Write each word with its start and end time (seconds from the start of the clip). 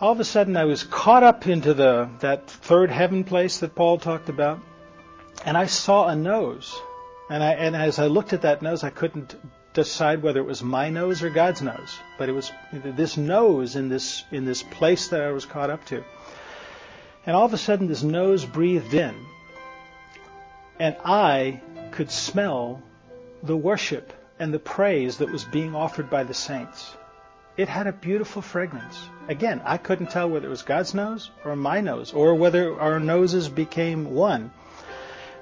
all 0.00 0.12
of 0.12 0.20
a 0.20 0.24
sudden 0.24 0.56
I 0.56 0.64
was 0.64 0.84
caught 0.84 1.22
up 1.22 1.46
into 1.46 1.74
the 1.74 2.08
that 2.20 2.48
third 2.48 2.90
heaven 2.90 3.24
place 3.24 3.58
that 3.58 3.74
Paul 3.74 3.98
talked 3.98 4.28
about, 4.28 4.60
and 5.44 5.56
I 5.56 5.66
saw 5.66 6.06
a 6.06 6.16
nose. 6.16 6.80
And 7.30 7.42
I 7.42 7.52
and 7.52 7.76
as 7.76 7.98
I 7.98 8.06
looked 8.06 8.32
at 8.32 8.42
that 8.42 8.62
nose, 8.62 8.84
I 8.84 8.90
couldn't 8.90 9.34
decide 9.74 10.22
whether 10.22 10.40
it 10.40 10.46
was 10.46 10.62
my 10.62 10.88
nose 10.90 11.22
or 11.22 11.30
God's 11.30 11.62
nose. 11.62 11.98
But 12.16 12.28
it 12.28 12.32
was 12.32 12.50
this 12.72 13.16
nose 13.16 13.76
in 13.76 13.88
this 13.88 14.24
in 14.30 14.44
this 14.44 14.62
place 14.62 15.08
that 15.08 15.22
I 15.22 15.32
was 15.32 15.46
caught 15.46 15.70
up 15.70 15.84
to. 15.86 16.04
And 17.26 17.36
all 17.36 17.44
of 17.44 17.52
a 17.52 17.58
sudden 17.58 17.88
this 17.88 18.02
nose 18.02 18.44
breathed 18.44 18.94
in. 18.94 19.14
And 20.78 20.96
I 21.04 21.60
could 21.90 22.10
smell 22.10 22.80
the 23.42 23.56
worship 23.56 24.12
and 24.38 24.54
the 24.54 24.60
praise 24.60 25.18
that 25.18 25.30
was 25.30 25.44
being 25.44 25.74
offered 25.74 26.08
by 26.08 26.22
the 26.22 26.34
saints. 26.34 26.94
It 27.58 27.68
had 27.68 27.88
a 27.88 27.92
beautiful 27.92 28.40
fragrance. 28.40 29.08
Again, 29.28 29.60
I 29.64 29.78
couldn't 29.78 30.10
tell 30.10 30.30
whether 30.30 30.46
it 30.46 30.50
was 30.50 30.62
God's 30.62 30.94
nose 30.94 31.28
or 31.44 31.56
my 31.56 31.80
nose, 31.80 32.12
or 32.12 32.36
whether 32.36 32.80
our 32.80 33.00
noses 33.00 33.48
became 33.48 34.14
one. 34.14 34.52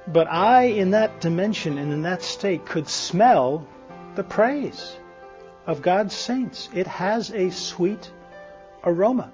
But 0.08 0.26
I, 0.26 0.62
in 0.62 0.92
that 0.92 1.20
dimension 1.20 1.76
and 1.76 1.92
in 1.92 2.02
that 2.02 2.22
state, 2.22 2.64
could 2.64 2.88
smell 2.88 3.68
the 4.14 4.24
praise 4.24 4.96
of 5.66 5.82
God's 5.82 6.14
saints. 6.14 6.70
It 6.72 6.86
has 6.86 7.30
a 7.32 7.50
sweet 7.50 8.10
aroma. 8.82 9.30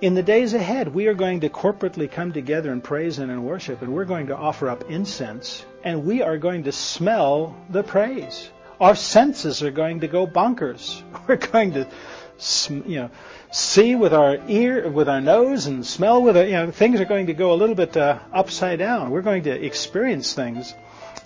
In 0.00 0.14
the 0.14 0.22
days 0.22 0.54
ahead, 0.54 0.94
we 0.94 1.08
are 1.08 1.14
going 1.14 1.40
to 1.40 1.50
corporately 1.50 2.10
come 2.10 2.32
together 2.32 2.72
and 2.72 2.82
praise 2.82 3.18
and 3.18 3.30
in 3.30 3.44
worship, 3.44 3.82
and 3.82 3.92
we're 3.92 4.06
going 4.06 4.28
to 4.28 4.36
offer 4.36 4.70
up 4.70 4.90
incense, 4.90 5.62
and 5.82 6.06
we 6.06 6.22
are 6.22 6.38
going 6.38 6.64
to 6.64 6.72
smell 6.72 7.54
the 7.68 7.82
praise. 7.82 8.50
Our 8.80 8.94
senses 8.94 9.62
are 9.62 9.70
going 9.70 10.00
to 10.00 10.08
go 10.08 10.26
bonkers. 10.26 11.02
We're 11.28 11.36
going 11.36 11.72
to, 11.74 11.88
you 12.88 12.96
know, 12.96 13.10
see 13.52 13.94
with 13.94 14.12
our 14.12 14.38
ear, 14.48 14.88
with 14.90 15.08
our 15.08 15.20
nose, 15.20 15.66
and 15.66 15.86
smell 15.86 16.22
with 16.22 16.36
our, 16.36 16.44
you 16.44 16.52
know, 16.52 16.70
things 16.70 17.00
are 17.00 17.04
going 17.04 17.26
to 17.26 17.34
go 17.34 17.52
a 17.52 17.56
little 17.56 17.76
bit 17.76 17.96
uh, 17.96 18.18
upside 18.32 18.80
down. 18.80 19.10
We're 19.10 19.22
going 19.22 19.44
to 19.44 19.64
experience 19.64 20.32
things 20.32 20.74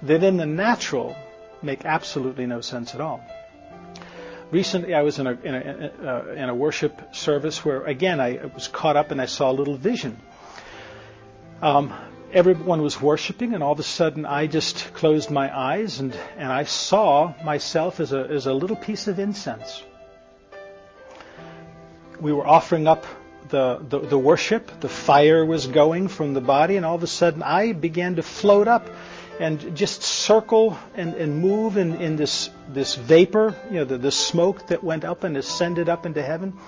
that 0.03 0.23
in 0.23 0.37
the 0.37 0.47
natural 0.47 1.17
make 1.63 1.85
absolutely 1.85 2.47
no 2.47 2.61
sense 2.61 2.95
at 2.95 3.01
all. 3.01 3.21
Recently, 4.51 4.95
I 4.95 5.03
was 5.03 5.19
in 5.19 5.27
a, 5.27 5.33
in 5.33 5.55
a, 5.55 5.93
uh, 6.03 6.33
in 6.33 6.49
a 6.49 6.55
worship 6.55 7.15
service 7.15 7.65
where, 7.65 7.85
again, 7.85 8.21
I 8.21 8.47
was 8.55 8.69
caught 8.69 8.97
up 8.97 9.11
and 9.11 9.21
I 9.21 9.27
saw 9.27 9.51
a 9.51 9.53
little 9.53 9.77
vision. 9.77 10.19
Um, 11.61 11.93
everyone 12.33 12.83
was 12.83 13.01
worshiping, 13.01 13.55
and 13.55 13.62
all 13.62 13.73
of 13.73 13.81
a 13.81 13.84
sudden, 13.84 14.27
I 14.27 14.47
just 14.47 14.93
closed 14.95 15.31
my 15.31 15.57
eyes 15.57 16.01
and, 16.01 16.17
and 16.37 16.53
I 16.53 16.65
saw 16.65 17.34
myself 17.45 18.01
as 18.01 18.12
a, 18.12 18.21
as 18.21 18.47
a 18.47 18.53
little 18.53 18.77
piece 18.77 19.09
of 19.09 19.19
incense. 19.19 19.83
We 22.21 22.33
were 22.33 22.47
offering 22.47 22.87
up 22.87 23.06
the, 23.49 23.79
the, 23.89 24.01
the 24.01 24.19
worship, 24.19 24.81
the 24.81 24.89
fire 24.89 25.45
was 25.45 25.67
going 25.67 26.09
from 26.09 26.34
the 26.34 26.41
body, 26.41 26.77
and 26.77 26.84
all 26.84 26.97
of 26.97 27.03
a 27.03 27.06
sudden, 27.06 27.43
I 27.43 27.73
began 27.73 28.17
to 28.17 28.23
float 28.23 28.69
up 28.69 28.89
and 29.41 29.77
just 29.77 30.03
circle 30.03 30.77
and, 30.95 31.15
and 31.15 31.39
move 31.39 31.77
in, 31.77 32.01
in 32.01 32.17
this, 32.17 32.51
this 32.69 32.97
vapor, 32.97 33.55
you 33.71 33.77
know, 33.77 33.84
the, 33.84 33.97
the 33.97 34.11
smoke 34.11 34.67
that 34.67 34.83
went 34.83 35.05
up 35.05 35.25
and 35.25 35.37
ascended 35.37 35.89
up 35.89 36.06
into 36.06 36.23
heaven. 36.23 36.59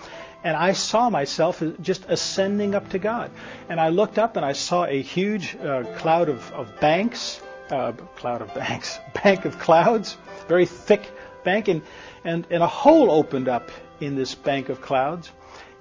And 0.42 0.56
I 0.56 0.72
saw 0.72 1.10
myself 1.10 1.62
just 1.80 2.06
ascending 2.08 2.74
up 2.74 2.91
to 2.91 2.98
God. 2.98 3.30
And 3.69 3.80
I 3.80 3.91
looked 3.91 4.19
up 4.19 4.36
and 4.36 4.44
I 4.44 4.52
saw 4.52 4.84
a 4.84 5.02
huge 5.02 5.56
uh, 5.56 5.84
cloud 5.98 6.28
of, 6.28 6.50
of 6.52 6.80
banks, 6.80 7.41
uh, 7.70 7.92
cloud 8.16 8.42
of 8.42 8.55
banks, 8.55 8.98
bank 9.22 9.44
of 9.44 9.58
clouds, 9.58 10.16
very 10.48 10.66
thick 10.66 11.10
bank, 11.44 11.69
and, 11.69 11.82
and, 12.24 12.47
and 12.50 12.62
a 12.62 12.66
hole 12.66 13.10
opened 13.10 13.48
up 13.48 13.70
in 14.00 14.16
this 14.16 14.34
bank 14.34 14.69
of 14.70 14.80
clouds 14.80 15.30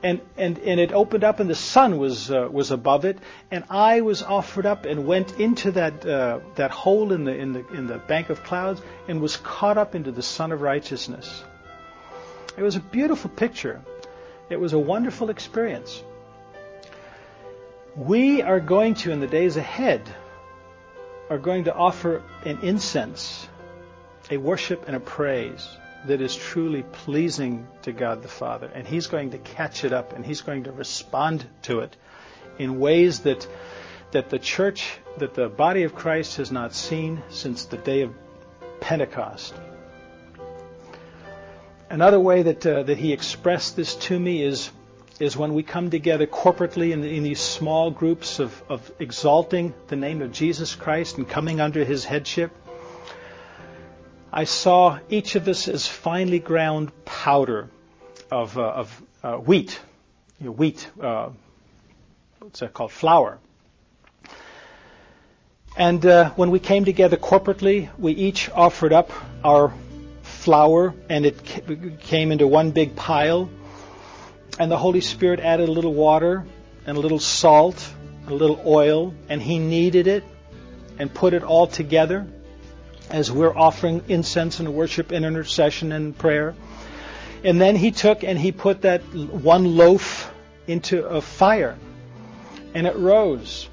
and, 0.01 0.21
and, 0.37 0.57
and 0.59 0.79
it 0.79 0.91
opened 0.93 1.23
up 1.23 1.39
and 1.39 1.49
the 1.49 1.55
sun 1.55 1.97
was, 1.97 2.31
uh, 2.31 2.47
was 2.49 2.71
above 2.71 3.05
it 3.05 3.17
and 3.51 3.65
I 3.69 4.01
was 4.01 4.21
offered 4.23 4.65
up 4.65 4.85
and 4.85 5.05
went 5.05 5.39
into 5.39 5.71
that, 5.71 6.05
uh, 6.05 6.39
that 6.55 6.71
hole 6.71 7.11
in 7.11 7.25
the, 7.25 7.35
in, 7.35 7.53
the, 7.53 7.67
in 7.69 7.87
the 7.87 7.97
bank 7.97 8.29
of 8.29 8.43
clouds 8.43 8.81
and 9.07 9.21
was 9.21 9.37
caught 9.37 9.77
up 9.77 9.95
into 9.95 10.11
the 10.11 10.23
sun 10.23 10.51
of 10.51 10.61
righteousness. 10.61 11.43
It 12.57 12.61
was 12.61 12.75
a 12.75 12.81
beautiful 12.81 13.29
picture. 13.29 13.81
It 14.49 14.59
was 14.59 14.73
a 14.73 14.79
wonderful 14.79 15.29
experience. 15.29 16.03
We 17.95 18.41
are 18.41 18.59
going 18.59 18.95
to, 18.95 19.11
in 19.11 19.19
the 19.19 19.27
days 19.27 19.57
ahead, 19.57 20.01
are 21.29 21.37
going 21.37 21.65
to 21.65 21.73
offer 21.73 22.23
an 22.43 22.59
incense, 22.63 23.47
a 24.31 24.37
worship 24.37 24.85
and 24.87 24.95
a 24.95 24.99
praise 24.99 25.67
that 26.05 26.21
is 26.21 26.35
truly 26.35 26.83
pleasing 26.83 27.67
to 27.83 27.91
God 27.91 28.23
the 28.23 28.27
Father. 28.27 28.71
And 28.73 28.87
He's 28.87 29.07
going 29.07 29.31
to 29.31 29.37
catch 29.37 29.83
it 29.83 29.93
up 29.93 30.13
and 30.13 30.25
He's 30.25 30.41
going 30.41 30.63
to 30.63 30.71
respond 30.71 31.45
to 31.63 31.81
it 31.81 31.95
in 32.57 32.79
ways 32.79 33.19
that, 33.21 33.47
that 34.11 34.29
the 34.29 34.39
church, 34.39 34.97
that 35.17 35.33
the 35.33 35.49
body 35.49 35.83
of 35.83 35.93
Christ 35.93 36.37
has 36.37 36.51
not 36.51 36.73
seen 36.73 37.21
since 37.29 37.65
the 37.65 37.77
day 37.77 38.01
of 38.01 38.13
Pentecost. 38.79 39.53
Another 41.89 42.19
way 42.19 42.43
that, 42.43 42.65
uh, 42.65 42.83
that 42.83 42.97
He 42.97 43.13
expressed 43.13 43.75
this 43.75 43.95
to 43.95 44.19
me 44.19 44.43
is, 44.43 44.69
is 45.19 45.35
when 45.35 45.53
we 45.53 45.63
come 45.63 45.89
together 45.89 46.27
corporately 46.27 46.91
in, 46.91 47.03
in 47.03 47.23
these 47.23 47.41
small 47.41 47.91
groups 47.91 48.39
of, 48.39 48.63
of 48.69 48.91
exalting 48.99 49.73
the 49.87 49.95
name 49.95 50.21
of 50.21 50.31
Jesus 50.31 50.75
Christ 50.75 51.17
and 51.17 51.27
coming 51.27 51.59
under 51.59 51.83
His 51.83 52.05
headship 52.05 52.51
I 54.31 54.43
saw 54.43 54.99
each 55.09 55.35
of 55.35 55.47
us 55.47 55.67
as 55.67 55.87
finely 55.87 56.37
ground 56.37 56.91
powder 57.03 57.67
of, 58.31 58.57
uh, 58.59 58.61
of 58.61 59.03
uh, 59.23 59.37
wheat, 59.37 59.79
you 60.39 60.47
know, 60.47 60.51
wheat, 60.51 60.87
uh, 61.01 61.29
what's 62.37 62.59
that 62.59 62.71
called, 62.73 62.91
flour. 62.91 63.39
And 65.75 66.05
uh, 66.05 66.29
when 66.31 66.51
we 66.51 66.59
came 66.59 66.85
together 66.85 67.17
corporately, 67.17 67.89
we 67.97 68.11
each 68.11 68.51
offered 68.51 68.93
up 68.93 69.11
our 69.43 69.73
flour, 70.39 70.93
and 71.09 71.25
it 71.25 71.99
came 71.99 72.31
into 72.31 72.47
one 72.47 72.71
big 72.71 72.95
pile. 72.95 73.49
And 74.57 74.71
the 74.71 74.77
Holy 74.77 75.01
Spirit 75.01 75.39
added 75.39 75.69
a 75.69 75.71
little 75.71 75.93
water 75.93 76.45
and 76.85 76.97
a 76.97 76.99
little 76.99 77.19
salt, 77.19 77.87
a 78.27 78.33
little 78.33 78.61
oil, 78.65 79.13
and 79.29 79.41
He 79.41 79.59
kneaded 79.59 80.07
it 80.07 80.23
and 80.97 81.13
put 81.13 81.33
it 81.33 81.43
all 81.43 81.67
together 81.67 82.27
as 83.09 83.31
we're 83.31 83.55
offering 83.55 84.03
incense 84.07 84.59
and 84.59 84.73
worship 84.73 85.11
and 85.11 85.25
intercession 85.25 85.91
and 85.91 86.17
prayer. 86.17 86.55
And 87.43 87.59
then 87.59 87.75
he 87.75 87.91
took 87.91 88.23
and 88.23 88.37
he 88.37 88.51
put 88.51 88.81
that 88.81 89.01
one 89.13 89.77
loaf 89.77 90.31
into 90.67 91.05
a 91.05 91.21
fire 91.21 91.77
and 92.73 92.85
it 92.85 92.95
rose. 92.95 93.67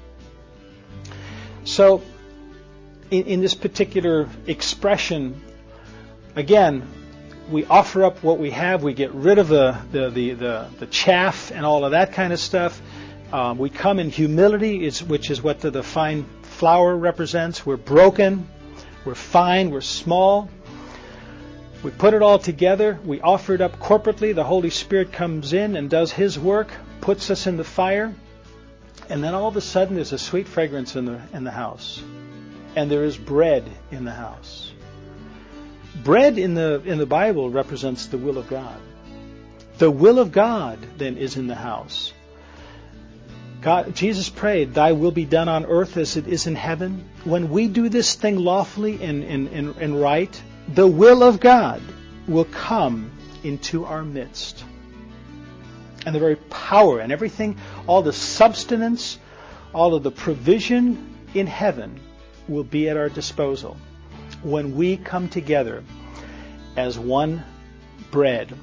So, 1.65 2.01
in, 3.11 3.25
in, 3.25 3.41
this 3.41 3.53
particular 3.53 4.29
expression, 4.47 5.41
again, 6.37 6.87
we 7.49 7.65
offer 7.65 8.03
up 8.03 8.23
what 8.23 8.39
we 8.39 8.51
have. 8.51 8.83
We 8.83 8.93
get 8.93 9.13
rid 9.13 9.39
of 9.39 9.47
the, 9.47 9.77
the, 9.91 10.09
the, 10.09 10.33
the, 10.33 10.69
the 10.79 10.87
chaff 10.87 11.51
and 11.51 11.65
all 11.65 11.85
of 11.85 11.91
that 11.91 12.13
kind 12.13 12.31
of 12.31 12.39
stuff. 12.39 12.81
Um, 13.31 13.57
we 13.57 13.69
come 13.69 13.99
in 13.99 14.09
humility, 14.09 14.89
which 15.01 15.29
is 15.29 15.41
what 15.41 15.59
the, 15.59 15.71
the 15.71 15.83
fine 15.83 16.25
flour 16.43 16.95
represents. 16.95 17.65
We're 17.65 17.77
broken. 17.77 18.47
We're 19.07 19.15
fine, 19.15 19.71
we're 19.71 19.79
small. 19.79 20.49
We 21.81 21.91
put 21.91 22.13
it 22.13 22.21
all 22.21 22.39
together, 22.39 22.99
we 23.05 23.21
offer 23.21 23.53
it 23.53 23.61
up 23.61 23.79
corporately. 23.79 24.35
The 24.35 24.43
Holy 24.43 24.69
Spirit 24.69 25.13
comes 25.13 25.53
in 25.53 25.77
and 25.77 25.89
does 25.89 26.11
His 26.11 26.37
work, 26.37 26.69
puts 26.99 27.29
us 27.29 27.47
in 27.47 27.55
the 27.55 27.63
fire, 27.63 28.13
and 29.07 29.23
then 29.23 29.33
all 29.33 29.47
of 29.47 29.55
a 29.55 29.61
sudden 29.61 29.95
there's 29.95 30.11
a 30.11 30.17
sweet 30.17 30.45
fragrance 30.45 30.97
in 30.97 31.05
the, 31.05 31.21
in 31.31 31.45
the 31.45 31.51
house. 31.51 32.03
And 32.75 32.91
there 32.91 33.05
is 33.05 33.17
bread 33.17 33.63
in 33.91 34.03
the 34.03 34.11
house. 34.11 34.73
Bread 36.07 36.37
in 36.37 36.53
the, 36.53 36.81
in 36.85 36.99
the 36.99 37.05
Bible 37.05 37.49
represents 37.49 38.05
the 38.05 38.17
will 38.17 38.37
of 38.37 38.47
God. 38.47 38.79
The 39.77 39.91
will 39.91 40.19
of 40.19 40.31
God 40.31 40.79
then 40.97 41.17
is 41.17 41.35
in 41.35 41.47
the 41.47 41.55
house. 41.55 42.13
God, 43.59 43.93
Jesus 43.93 44.29
prayed, 44.29 44.73
Thy 44.73 44.93
will 44.93 45.11
be 45.11 45.25
done 45.25 45.49
on 45.49 45.65
earth 45.65 45.97
as 45.97 46.15
it 46.15 46.25
is 46.25 46.47
in 46.47 46.55
heaven. 46.55 47.09
When 47.25 47.49
we 47.49 47.67
do 47.67 47.89
this 47.89 48.15
thing 48.15 48.37
lawfully 48.37 49.03
and, 49.03 49.21
and, 49.21 49.49
and, 49.49 49.75
and 49.75 49.99
right, 50.01 50.41
the 50.73 50.87
will 50.87 51.23
of 51.23 51.41
God 51.41 51.81
will 52.25 52.45
come 52.45 53.11
into 53.43 53.83
our 53.83 54.05
midst. 54.05 54.63
And 56.05 56.15
the 56.15 56.19
very 56.19 56.37
power 56.37 57.01
and 57.01 57.11
everything, 57.11 57.57
all 57.85 58.01
the 58.01 58.13
substance, 58.13 59.19
all 59.73 59.93
of 59.93 60.03
the 60.03 60.11
provision 60.11 61.17
in 61.33 61.47
heaven 61.47 61.99
will 62.47 62.63
be 62.63 62.87
at 62.87 62.95
our 62.95 63.09
disposal 63.09 63.75
when 64.43 64.75
we 64.75 64.97
come 64.97 65.29
together 65.29 65.83
as 66.77 66.97
one 66.97 67.43
bread. 68.11 68.53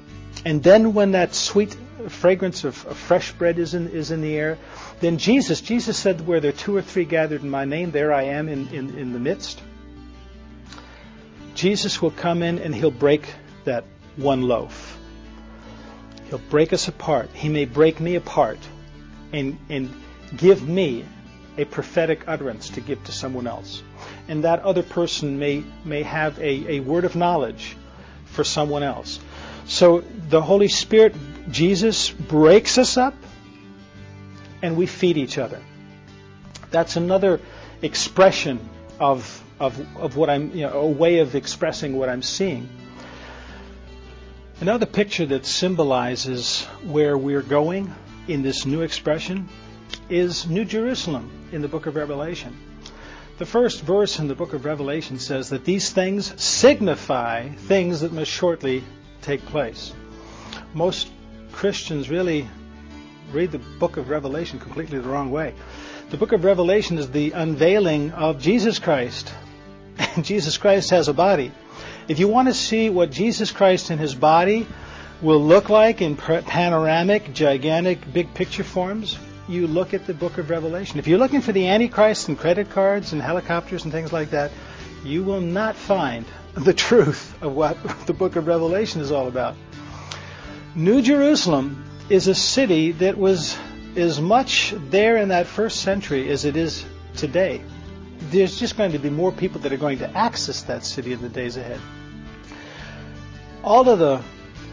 And 0.45 0.63
then 0.63 0.93
when 0.93 1.11
that 1.11 1.35
sweet 1.35 1.75
fragrance 2.07 2.63
of, 2.63 2.75
fresh 2.75 3.31
bread 3.33 3.59
is 3.59 3.73
in, 3.73 3.89
is 3.89 4.11
in 4.11 4.21
the 4.21 4.35
air, 4.35 4.57
then 5.01 5.17
Jesus, 5.17 5.61
Jesus 5.61 5.97
said, 5.97 6.25
where 6.25 6.39
there 6.39 6.49
are 6.49 6.53
two 6.53 6.75
or 6.75 6.81
three 6.81 7.05
gathered 7.05 7.43
in 7.43 7.49
my 7.49 7.65
name, 7.65 7.91
there 7.91 8.13
I 8.13 8.23
am 8.23 8.47
in, 8.47 8.67
in, 8.69 8.97
in 8.97 9.13
the 9.13 9.19
midst. 9.19 9.61
Jesus 11.53 12.01
will 12.01 12.11
come 12.11 12.41
in 12.41 12.59
and 12.59 12.73
he'll 12.73 12.91
break 12.91 13.27
that 13.65 13.85
one 14.15 14.43
loaf. 14.43 14.97
He'll 16.29 16.39
break 16.49 16.73
us 16.73 16.87
apart. 16.87 17.29
He 17.33 17.49
may 17.49 17.65
break 17.65 17.99
me 17.99 18.15
apart 18.15 18.59
and, 19.31 19.57
and 19.69 19.93
give 20.35 20.67
me 20.67 21.05
a 21.57 21.65
prophetic 21.65 22.23
utterance 22.27 22.69
to 22.71 22.81
give 22.81 23.03
to 23.05 23.11
someone 23.11 23.47
else. 23.47 23.81
And 24.27 24.43
that 24.43 24.61
other 24.61 24.83
person 24.83 25.39
may, 25.39 25.63
may 25.85 26.03
have 26.03 26.37
a, 26.39 26.73
a 26.73 26.79
word 26.81 27.05
of 27.05 27.15
knowledge 27.15 27.77
for 28.35 28.43
someone 28.43 28.83
else. 28.83 29.19
So 29.65 30.01
the 30.29 30.41
Holy 30.41 30.67
Spirit, 30.67 31.15
Jesus, 31.49 32.09
breaks 32.11 32.77
us 32.77 32.97
up 32.97 33.15
and 34.61 34.77
we 34.77 34.85
feed 34.85 35.17
each 35.17 35.37
other. 35.37 35.59
That's 36.71 36.95
another 36.97 37.39
expression 37.81 38.59
of, 38.99 39.43
of, 39.59 39.79
of 39.97 40.17
what 40.17 40.29
I'm, 40.29 40.51
you 40.51 40.67
know, 40.67 40.81
a 40.81 40.87
way 40.87 41.19
of 41.19 41.35
expressing 41.35 41.97
what 41.97 42.09
I'm 42.09 42.21
seeing. 42.21 42.69
Another 44.61 44.85
picture 44.85 45.25
that 45.25 45.45
symbolizes 45.45 46.63
where 46.83 47.17
we're 47.17 47.41
going 47.41 47.93
in 48.27 48.41
this 48.41 48.65
new 48.65 48.81
expression 48.81 49.49
is 50.09 50.47
New 50.47 50.65
Jerusalem 50.65 51.29
in 51.51 51.61
the 51.61 51.67
book 51.67 51.85
of 51.87 51.95
Revelation. 51.95 52.55
The 53.37 53.45
first 53.45 53.81
verse 53.81 54.19
in 54.19 54.29
the 54.29 54.35
book 54.35 54.53
of 54.53 54.63
Revelation 54.63 55.19
says 55.19 55.49
that 55.49 55.65
these 55.65 55.91
things 55.91 56.41
signify 56.41 57.49
things 57.49 57.99
that 57.99 58.13
must 58.13 58.31
shortly 58.31 58.81
take 59.21 59.45
place. 59.47 59.93
Most 60.73 61.09
Christians 61.51 62.09
really 62.09 62.47
read 63.33 63.51
the 63.51 63.59
book 63.59 63.97
of 63.97 64.09
Revelation 64.09 64.57
completely 64.57 64.99
the 64.99 65.09
wrong 65.09 65.31
way. 65.31 65.53
The 66.11 66.17
book 66.17 66.31
of 66.31 66.45
Revelation 66.45 66.97
is 66.97 67.11
the 67.11 67.31
unveiling 67.31 68.11
of 68.11 68.41
Jesus 68.41 68.79
Christ. 68.79 69.33
And 69.97 70.23
Jesus 70.23 70.57
Christ 70.57 70.91
has 70.91 71.09
a 71.09 71.13
body. 71.13 71.51
If 72.07 72.19
you 72.19 72.29
want 72.29 72.47
to 72.47 72.53
see 72.53 72.89
what 72.89 73.11
Jesus 73.11 73.51
Christ 73.51 73.91
in 73.91 73.97
his 73.97 74.15
body 74.15 74.65
will 75.21 75.43
look 75.43 75.69
like 75.69 76.01
in 76.01 76.15
panoramic, 76.15 77.33
gigantic, 77.33 78.13
big 78.13 78.33
picture 78.33 78.63
forms, 78.63 79.17
you 79.47 79.67
look 79.67 79.93
at 79.93 80.07
the 80.07 80.13
book 80.13 80.37
of 80.37 80.49
Revelation. 80.49 80.99
If 80.99 81.07
you're 81.07 81.19
looking 81.19 81.41
for 81.41 81.51
the 81.51 81.67
Antichrist 81.67 82.29
and 82.29 82.37
credit 82.37 82.69
cards 82.71 83.13
and 83.13 83.21
helicopters 83.21 83.83
and 83.83 83.91
things 83.91 84.11
like 84.11 84.31
that, 84.31 84.51
you 85.03 85.23
will 85.23 85.41
not 85.41 85.75
find 85.75 86.25
the 86.55 86.73
truth 86.73 87.35
of 87.41 87.53
what 87.53 87.77
the 88.07 88.13
book 88.13 88.35
of 88.35 88.47
Revelation 88.47 89.01
is 89.01 89.11
all 89.11 89.27
about. 89.27 89.55
New 90.73 91.01
Jerusalem 91.01 91.85
is 92.09 92.27
a 92.27 92.35
city 92.35 92.91
that 92.93 93.17
was 93.17 93.57
as 93.95 94.19
much 94.19 94.73
there 94.89 95.17
in 95.17 95.29
that 95.29 95.47
first 95.47 95.81
century 95.81 96.29
as 96.29 96.43
it 96.45 96.57
is 96.57 96.83
today. 97.15 97.61
There's 98.31 98.59
just 98.59 98.77
going 98.77 98.91
to 98.93 98.99
be 98.99 99.09
more 99.09 99.31
people 99.31 99.61
that 99.61 99.71
are 99.71 99.77
going 99.77 99.99
to 99.99 100.17
access 100.17 100.63
that 100.63 100.83
city 100.83 101.13
in 101.13 101.21
the 101.21 101.29
days 101.29 101.55
ahead. 101.57 101.79
All 103.63 103.87
of 103.87 103.99
the 103.99 104.21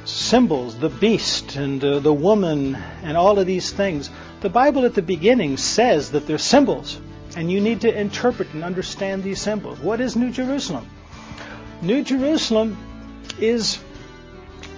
symbols, 0.04 0.78
the 0.78 0.88
beast 0.88 1.56
and 1.56 1.82
uh, 1.84 1.98
the 2.00 2.12
woman 2.12 2.74
and 2.74 3.16
all 3.16 3.38
of 3.38 3.46
these 3.46 3.70
things, 3.70 4.10
the 4.42 4.50
Bible 4.50 4.84
at 4.84 4.94
the 4.94 5.02
beginning 5.02 5.56
says 5.56 6.10
that 6.10 6.26
they're 6.26 6.38
symbols, 6.38 7.00
and 7.36 7.50
you 7.50 7.60
need 7.60 7.82
to 7.82 7.98
interpret 8.00 8.52
and 8.52 8.62
understand 8.62 9.22
these 9.22 9.40
symbols. 9.40 9.78
What 9.78 10.00
is 10.00 10.16
New 10.16 10.30
Jerusalem? 10.30 10.88
New 11.80 12.02
Jerusalem 12.02 12.76
is 13.38 13.78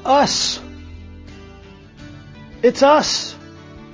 us. 0.04 0.60
It's 2.62 2.82
us. 2.82 3.34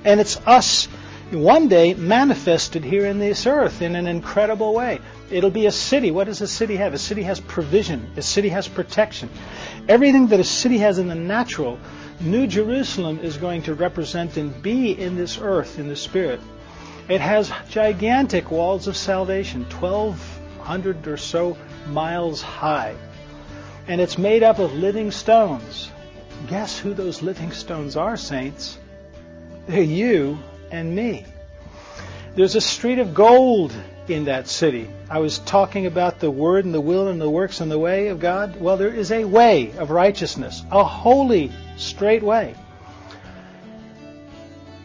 And 0.03 0.19
it's 0.19 0.37
us 0.45 0.87
one 1.31 1.69
day 1.69 1.93
manifested 1.93 2.83
here 2.83 3.05
in 3.05 3.19
this 3.19 3.47
earth 3.47 3.81
in 3.81 3.95
an 3.95 4.07
incredible 4.07 4.73
way. 4.73 4.99
It'll 5.29 5.49
be 5.49 5.65
a 5.65 5.71
city. 5.71 6.11
What 6.11 6.25
does 6.25 6.41
a 6.41 6.47
city 6.47 6.75
have? 6.75 6.93
A 6.93 6.97
city 6.97 7.23
has 7.23 7.39
provision. 7.39 8.11
A 8.17 8.21
city 8.21 8.49
has 8.49 8.67
protection. 8.67 9.29
Everything 9.87 10.27
that 10.27 10.39
a 10.39 10.43
city 10.43 10.77
has 10.79 10.99
in 10.99 11.07
the 11.07 11.15
natural, 11.15 11.79
New 12.19 12.47
Jerusalem 12.47 13.19
is 13.19 13.37
going 13.37 13.63
to 13.63 13.73
represent 13.73 14.35
and 14.35 14.61
be 14.61 14.91
in 14.91 15.15
this 15.15 15.37
earth, 15.37 15.79
in 15.79 15.87
the 15.87 15.95
spirit. 15.95 16.41
It 17.07 17.21
has 17.21 17.51
gigantic 17.69 18.51
walls 18.51 18.87
of 18.87 18.97
salvation, 18.97 19.63
1,200 19.63 21.07
or 21.07 21.17
so 21.17 21.57
miles 21.87 22.41
high. 22.41 22.95
And 23.87 24.01
it's 24.01 24.17
made 24.17 24.43
up 24.43 24.59
of 24.59 24.73
living 24.73 25.11
stones. 25.11 25.89
Guess 26.47 26.77
who 26.77 26.93
those 26.93 27.21
living 27.21 27.51
stones 27.51 27.95
are, 27.95 28.17
saints? 28.17 28.77
They're 29.67 29.81
you 29.81 30.37
and 30.71 30.95
me. 30.95 31.25
There's 32.35 32.55
a 32.55 32.61
street 32.61 32.99
of 32.99 33.13
gold 33.13 33.75
in 34.07 34.25
that 34.25 34.47
city. 34.47 34.89
I 35.09 35.19
was 35.19 35.39
talking 35.39 35.85
about 35.85 36.19
the 36.19 36.31
word 36.31 36.65
and 36.65 36.73
the 36.73 36.81
will 36.81 37.07
and 37.07 37.19
the 37.19 37.29
works 37.29 37.61
and 37.61 37.69
the 37.69 37.79
way 37.79 38.07
of 38.07 38.19
God. 38.19 38.59
Well, 38.59 38.77
there 38.77 38.93
is 38.93 39.11
a 39.11 39.25
way 39.25 39.71
of 39.77 39.91
righteousness, 39.91 40.63
a 40.71 40.83
holy, 40.83 41.51
straight 41.77 42.23
way. 42.23 42.55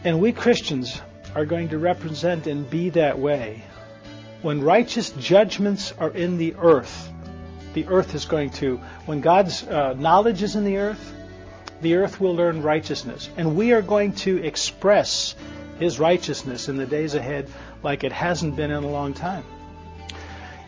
And 0.03 0.19
we 0.19 0.31
Christians 0.31 1.01
are 1.35 1.45
going 1.45 1.69
to 1.69 1.77
represent 1.77 2.47
and 2.47 2.69
be 2.69 2.89
that 2.91 3.17
way. 3.17 3.63
When 4.41 4.61
righteous 4.61 5.09
judgments 5.11 5.93
are 5.97 6.11
in 6.11 6.37
the 6.37 6.55
earth, 6.59 7.11
the 7.73 7.87
earth 7.87 8.15
is 8.15 8.25
going 8.25 8.51
to, 8.51 8.77
when 9.05 9.21
God's 9.21 9.63
uh, 9.63 9.93
knowledge 9.93 10.43
is 10.43 10.55
in 10.55 10.63
the 10.63 10.77
earth, 10.77 11.13
the 11.81 11.95
earth 11.95 12.19
will 12.19 12.35
learn 12.35 12.61
righteousness. 12.61 13.29
And 13.37 13.55
we 13.55 13.73
are 13.73 13.81
going 13.81 14.13
to 14.13 14.43
express 14.43 15.35
His 15.79 15.99
righteousness 15.99 16.69
in 16.69 16.77
the 16.77 16.85
days 16.85 17.13
ahead 17.13 17.49
like 17.83 18.03
it 18.03 18.11
hasn't 18.11 18.55
been 18.55 18.71
in 18.71 18.83
a 18.83 18.89
long 18.89 19.13
time. 19.13 19.43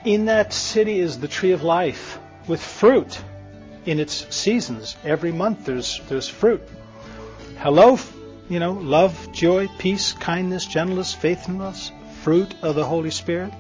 In 0.06 0.26
that 0.26 0.54
city 0.54 1.00
is 1.00 1.20
the 1.20 1.28
tree 1.28 1.52
of 1.52 1.64
life 1.64 2.20
with 2.48 2.62
fruit 2.62 3.20
in 3.86 4.00
its 4.00 4.34
seasons. 4.34 4.96
Every 5.04 5.32
month 5.32 5.66
there's, 5.66 6.00
there's 6.08 6.30
fruit. 6.30 6.62
Hello, 7.58 8.00
you 8.50 8.60
know, 8.60 8.74
love, 8.74 9.32
joy, 9.32 9.68
peace, 9.78 10.14
kindness, 10.14 10.66
gentleness, 10.66 11.14
faithfulness, 11.14 11.92
fruit 12.22 12.54
of 12.62 12.76
the 12.76 12.86
Holy 12.86 13.12
Spirit. 13.12 13.52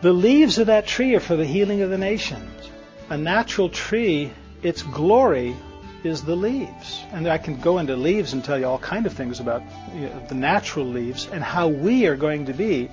The 0.00 0.12
leaves 0.12 0.58
of 0.58 0.66
that 0.66 0.86
tree 0.86 1.14
are 1.14 1.20
for 1.20 1.36
the 1.36 1.46
healing 1.46 1.82
of 1.82 1.90
the 1.90 1.98
nations. 1.98 2.68
A 3.08 3.16
natural 3.16 3.68
tree, 3.68 4.32
its 4.62 4.82
glory 4.82 5.54
is 6.04 6.22
the 6.22 6.36
leaves. 6.36 7.02
And 7.12 7.26
I 7.28 7.38
can 7.38 7.60
go 7.60 7.78
into 7.78 7.96
leaves 7.96 8.32
and 8.32 8.44
tell 8.44 8.58
you 8.58 8.66
all 8.66 8.78
kind 8.78 9.06
of 9.06 9.12
things 9.12 9.40
about 9.40 9.62
you 9.94 10.02
know, 10.02 10.26
the 10.28 10.34
natural 10.34 10.86
leaves 10.86 11.28
and 11.30 11.42
how 11.42 11.68
we 11.68 12.06
are 12.06 12.16
going 12.16 12.46
to 12.46 12.52
be 12.52 12.90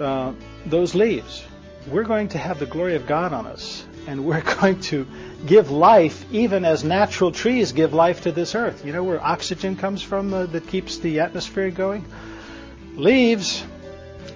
uh, 0.00 0.32
those 0.66 0.94
leaves. 0.94 1.44
We're 1.88 2.04
going 2.04 2.28
to 2.28 2.38
have 2.38 2.58
the 2.58 2.66
glory 2.66 2.94
of 2.94 3.06
God 3.06 3.32
on 3.32 3.46
us, 3.46 3.84
and 4.06 4.24
we're 4.24 4.40
going 4.60 4.80
to 4.82 5.06
give 5.46 5.70
life 5.70 6.24
even 6.32 6.64
as 6.64 6.84
natural 6.84 7.32
trees 7.32 7.72
give 7.72 7.92
life 7.92 8.22
to 8.22 8.32
this 8.32 8.54
earth. 8.54 8.84
You 8.84 8.92
know 8.92 9.04
where 9.04 9.22
oxygen 9.22 9.76
comes 9.76 10.02
from 10.02 10.32
uh, 10.32 10.46
that 10.46 10.68
keeps 10.68 10.98
the 10.98 11.20
atmosphere 11.20 11.70
going? 11.70 12.04
Leaves. 12.94 13.64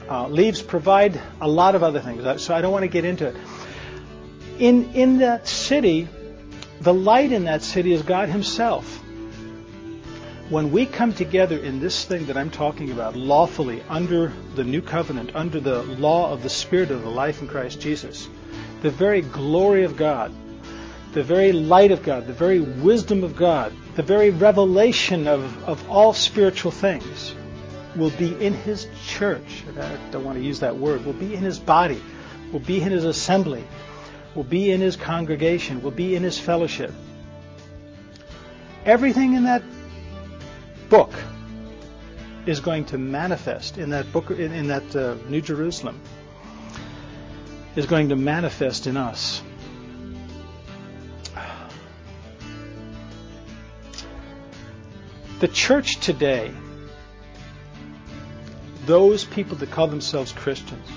Uh, 0.09 0.29
leaves 0.29 0.63
provide 0.63 1.21
a 1.41 1.49
lot 1.49 1.75
of 1.75 1.83
other 1.83 2.01
things, 2.01 2.41
so 2.41 2.55
I 2.55 2.61
don't 2.61 2.71
want 2.71 2.85
to 2.85 2.89
get 2.89 3.05
into 3.05 3.27
it. 3.27 3.37
In 4.59 4.95
in 4.95 5.19
that 5.19 5.49
city, 5.49 6.09
the 6.81 6.95
light 6.95 7.33
in 7.33 7.45
that 7.45 7.63
city 7.63 7.93
is 7.93 8.03
God 8.03 8.29
Himself. 8.29 9.03
When 10.49 10.71
we 10.71 10.87
come 10.87 11.13
together 11.13 11.59
in 11.59 11.81
this 11.81 12.05
thing 12.05 12.27
that 12.27 12.37
I'm 12.37 12.51
talking 12.51 12.93
about, 12.93 13.17
lawfully, 13.17 13.83
under 13.89 14.33
the 14.55 14.63
new 14.63 14.81
covenant, 14.81 15.35
under 15.35 15.59
the 15.59 15.83
law 15.83 16.33
of 16.33 16.43
the 16.43 16.49
Spirit 16.49 16.93
of 16.93 17.03
the 17.03 17.11
life 17.11 17.43
in 17.43 17.49
Christ 17.49 17.81
Jesus, 17.81 18.29
the 18.83 18.91
very 18.91 19.23
glory 19.23 19.85
of 19.85 19.97
God, 19.97 20.33
the 21.13 21.25
very 21.25 21.51
light 21.51 21.91
of 21.91 22.03
God, 22.05 22.27
the 22.27 22.33
very 22.33 22.61
wisdom 22.61 23.25
of 23.25 23.35
God, 23.35 23.73
the 23.97 24.03
very 24.03 24.31
revelation 24.31 25.27
of, 25.27 25.65
of 25.65 25.91
all 25.91 26.13
spiritual 26.13 26.71
things 26.71 27.35
will 27.97 28.11
be 28.11 28.33
in 28.45 28.53
His 28.53 28.87
church. 29.07 29.65
I 29.81 29.97
don't 30.11 30.25
want 30.25 30.39
to 30.39 30.45
use 30.45 30.61
that 30.61 30.77
word. 30.77 31.05
Will 31.05 31.13
be 31.15 31.35
in 31.35 31.43
His 31.43 31.59
body, 31.59 32.01
will 32.53 32.61
be 32.61 32.81
in 32.81 32.93
His 32.93 33.05
assembly, 33.05 33.65
will 34.37 34.45
be 34.45 34.71
in 34.71 34.81
his 34.81 34.97
congregation, 34.97 35.83
will 35.83 35.91
be 35.91 36.15
in 36.15 36.23
his 36.23 36.39
fellowship. 36.39 36.93
Everything 38.85 39.33
in 39.33 39.45
that 39.45 39.63
book 40.91 41.13
is 42.45 42.61
going 42.61 42.85
to 42.85 42.99
manifest 42.99 43.79
in 43.79 43.91
that 43.91 44.13
book 44.13 44.31
in, 44.31 44.53
in 44.53 44.69
that 44.69 44.95
uh, 44.95 45.17
New 45.29 45.41
Jerusalem 45.41 46.01
is 47.75 47.87
going 47.87 48.11
to 48.11 48.17
manifest 48.17 48.87
in 48.87 48.97
us. 48.97 49.43
The 55.41 55.49
church 55.49 55.97
today, 56.01 56.51
those 58.87 59.25
people 59.25 59.57
that 59.59 59.71
call 59.71 59.89
themselves 59.89 60.33
Christians, 60.33 60.89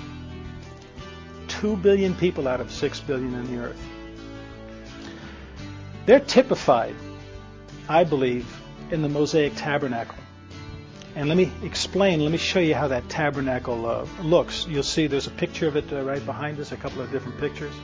2 1.60 1.76
billion 1.76 2.14
people 2.14 2.48
out 2.48 2.60
of 2.60 2.70
6 2.70 3.00
billion 3.00 3.34
in 3.34 3.54
the 3.54 3.62
earth. 3.62 3.80
They're 6.06 6.20
typified, 6.20 6.96
I 7.86 8.04
believe, 8.04 8.46
in 8.90 9.02
the 9.02 9.10
Mosaic 9.10 9.54
tabernacle. 9.56 10.16
And 11.14 11.28
let 11.28 11.36
me 11.36 11.52
explain, 11.62 12.20
let 12.20 12.32
me 12.32 12.38
show 12.38 12.60
you 12.60 12.74
how 12.74 12.88
that 12.88 13.10
tabernacle 13.10 13.84
uh, 13.84 14.06
looks. 14.22 14.66
You'll 14.68 14.82
see 14.82 15.06
there's 15.06 15.26
a 15.26 15.32
picture 15.32 15.68
of 15.68 15.76
it 15.76 15.92
uh, 15.92 16.02
right 16.02 16.24
behind 16.24 16.58
us, 16.60 16.72
a 16.72 16.76
couple 16.76 17.02
of 17.02 17.10
different 17.10 17.38
pictures. 17.38 17.74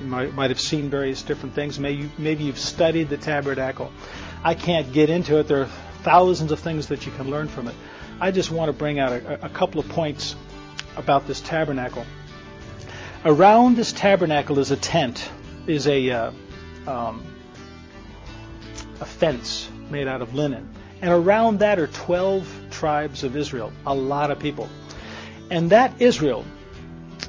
You 0.00 0.06
might, 0.06 0.34
might 0.34 0.50
have 0.50 0.60
seen 0.60 0.90
various 0.90 1.22
different 1.22 1.54
things. 1.54 1.78
Maybe, 1.78 2.10
maybe 2.18 2.42
you've 2.42 2.58
studied 2.58 3.08
the 3.08 3.18
tabernacle. 3.18 3.92
I 4.42 4.54
can't 4.54 4.92
get 4.92 5.10
into 5.10 5.38
it. 5.38 5.46
There 5.46 5.62
are 5.62 5.70
thousands 6.02 6.50
of 6.50 6.58
things 6.58 6.88
that 6.88 7.06
you 7.06 7.12
can 7.12 7.30
learn 7.30 7.46
from 7.46 7.68
it. 7.68 7.74
I 8.20 8.32
just 8.32 8.50
want 8.50 8.68
to 8.68 8.72
bring 8.72 8.98
out 8.98 9.12
a, 9.12 9.46
a 9.46 9.48
couple 9.48 9.78
of 9.78 9.88
points 9.88 10.34
about 10.96 11.28
this 11.28 11.40
tabernacle. 11.40 12.04
Around 13.24 13.76
this 13.76 13.92
tabernacle 13.92 14.58
is 14.58 14.72
a 14.72 14.76
tent, 14.76 15.30
is 15.68 15.86
a 15.86 16.10
uh, 16.10 16.32
um, 16.88 17.24
a 19.00 19.04
fence 19.04 19.70
made 19.90 20.08
out 20.08 20.22
of 20.22 20.34
linen, 20.34 20.68
and 21.00 21.12
around 21.12 21.60
that 21.60 21.78
are 21.78 21.86
twelve 21.86 22.52
tribes 22.72 23.22
of 23.22 23.36
Israel, 23.36 23.72
a 23.86 23.94
lot 23.94 24.32
of 24.32 24.40
people, 24.40 24.68
and 25.50 25.70
that 25.70 26.02
Israel, 26.02 26.44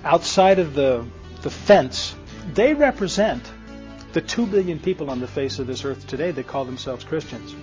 outside 0.03 0.57
of 0.57 0.73
the 0.73 1.05
the 1.43 1.51
fence, 1.51 2.15
they 2.55 2.73
represent 2.73 3.43
the 4.13 4.21
two 4.21 4.47
billion 4.47 4.79
people 4.79 5.11
on 5.11 5.19
the 5.19 5.27
face 5.27 5.59
of 5.59 5.67
this 5.67 5.85
earth 5.85 6.07
today. 6.07 6.31
That 6.31 6.47
call 6.47 6.65
themselves 6.65 7.03
Christians. 7.03 7.53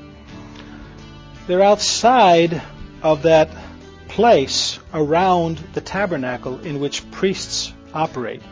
They're 1.48 1.62
outside 1.62 2.62
of 3.02 3.22
that 3.22 3.50
place 4.06 4.78
around 4.94 5.58
the 5.72 5.80
tabernacle 5.80 6.60
in 6.60 6.78
which 6.78 7.10
priests 7.10 7.72
operate. 7.94 8.42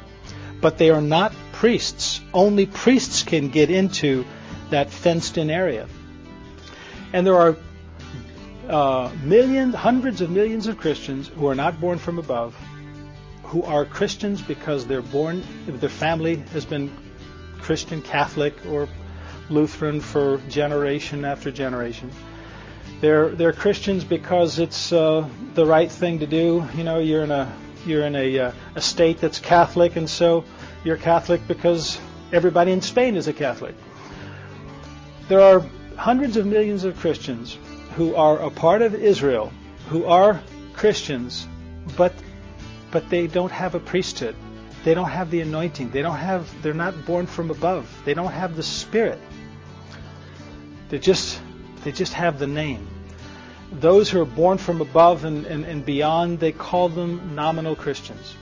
But 0.61 0.79
they 0.79 0.91
are 0.91 1.01
not 1.01 1.33
priests. 1.53 2.21
Only 2.35 2.67
priests 2.67 3.23
can 3.23 3.49
get 3.49 3.71
into 3.71 4.25
that 4.71 4.91
fenced 4.91 5.39
in 5.39 5.51
area. 5.51 5.89
And 7.13 7.27
there 7.27 7.37
are 7.37 7.57
uh, 8.69 9.11
millions, 9.23 9.75
hundreds 9.75 10.21
of 10.21 10.31
millions 10.31 10.67
of 10.67 10.79
Christians 10.79 11.29
who 11.29 11.47
are 11.47 11.55
not 11.55 11.81
born 11.81 11.99
from 11.99 12.19
above, 12.19 12.55
who 13.45 13.63
are 13.63 13.85
Christians 13.85 14.43
because 14.43 14.87
they're 14.87 15.01
born, 15.01 15.43
their 15.67 15.89
family 15.89 16.37
has 16.53 16.67
been 16.67 16.93
Christian, 17.61 18.03
Catholic, 18.03 18.55
or 18.67 18.89
Lutheran 19.49 20.01
for 20.01 20.39
generation 20.49 21.25
after 21.25 21.51
generation. 21.51 22.11
They're 23.01 23.31
they're 23.31 23.53
Christians 23.53 24.05
because 24.05 24.59
it's 24.59 24.93
uh, 24.93 25.29
the 25.55 25.65
right 25.65 25.91
thing 25.91 26.19
to 26.19 26.27
do. 26.27 26.67
You 26.75 26.85
know, 26.85 26.99
you're 26.99 27.23
in 27.23 27.31
a 27.31 27.51
you're 27.89 28.05
in 28.05 28.15
a, 28.15 28.39
uh, 28.39 28.53
a 28.75 28.81
state 28.81 29.21
that's 29.21 29.39
Catholic, 29.39 29.97
and 29.97 30.09
so 30.09 30.45
you're 30.85 30.97
Catholic 30.97 31.47
because 31.49 31.99
everybody 32.33 32.73
in 32.73 32.83
Spain 32.83 33.17
is 33.17 33.27
a 33.29 33.33
Catholic. 33.33 33.75
There 35.29 35.41
are 35.41 35.65
hundreds 35.97 36.37
of 36.37 36.47
millions 36.47 36.85
of 36.85 36.99
Christians 36.99 37.59
who 37.97 38.15
are 38.15 38.39
a 38.39 38.51
part 38.51 38.83
of 38.83 38.95
Israel, 38.95 39.53
who 39.89 40.05
are 40.05 40.41
Christians, 40.75 41.47
but 41.97 42.13
but 42.91 43.11
they 43.11 43.27
don't 43.27 43.53
have 43.53 43.75
a 43.75 43.81
priesthood. 43.81 44.35
They 44.85 44.95
don't 44.95 45.11
have 45.11 45.31
the 45.31 45.41
anointing. 45.41 45.91
They 45.91 46.03
don't 46.03 46.17
have. 46.17 46.63
They're 46.63 46.73
not 46.73 47.05
born 47.05 47.27
from 47.27 47.51
above. 47.51 47.87
They 48.05 48.15
don't 48.15 48.33
have 48.33 48.57
the 48.57 48.63
Spirit. 48.63 49.19
They 50.89 50.99
just 50.99 51.41
they 51.85 51.93
just 51.93 52.13
have 52.15 52.39
the 52.39 52.47
name 52.47 52.87
those 53.73 54.11
who 54.11 54.21
are 54.21 54.27
born 54.27 54.59
from 54.59 54.81
above 54.81 55.25
and, 55.25 55.47
and, 55.47 55.65
and 55.65 55.85
beyond, 55.85 56.41
they 56.41 56.53
call 56.53 56.89
them 56.89 57.35
nominal 57.35 57.77
Christians. 57.77 58.35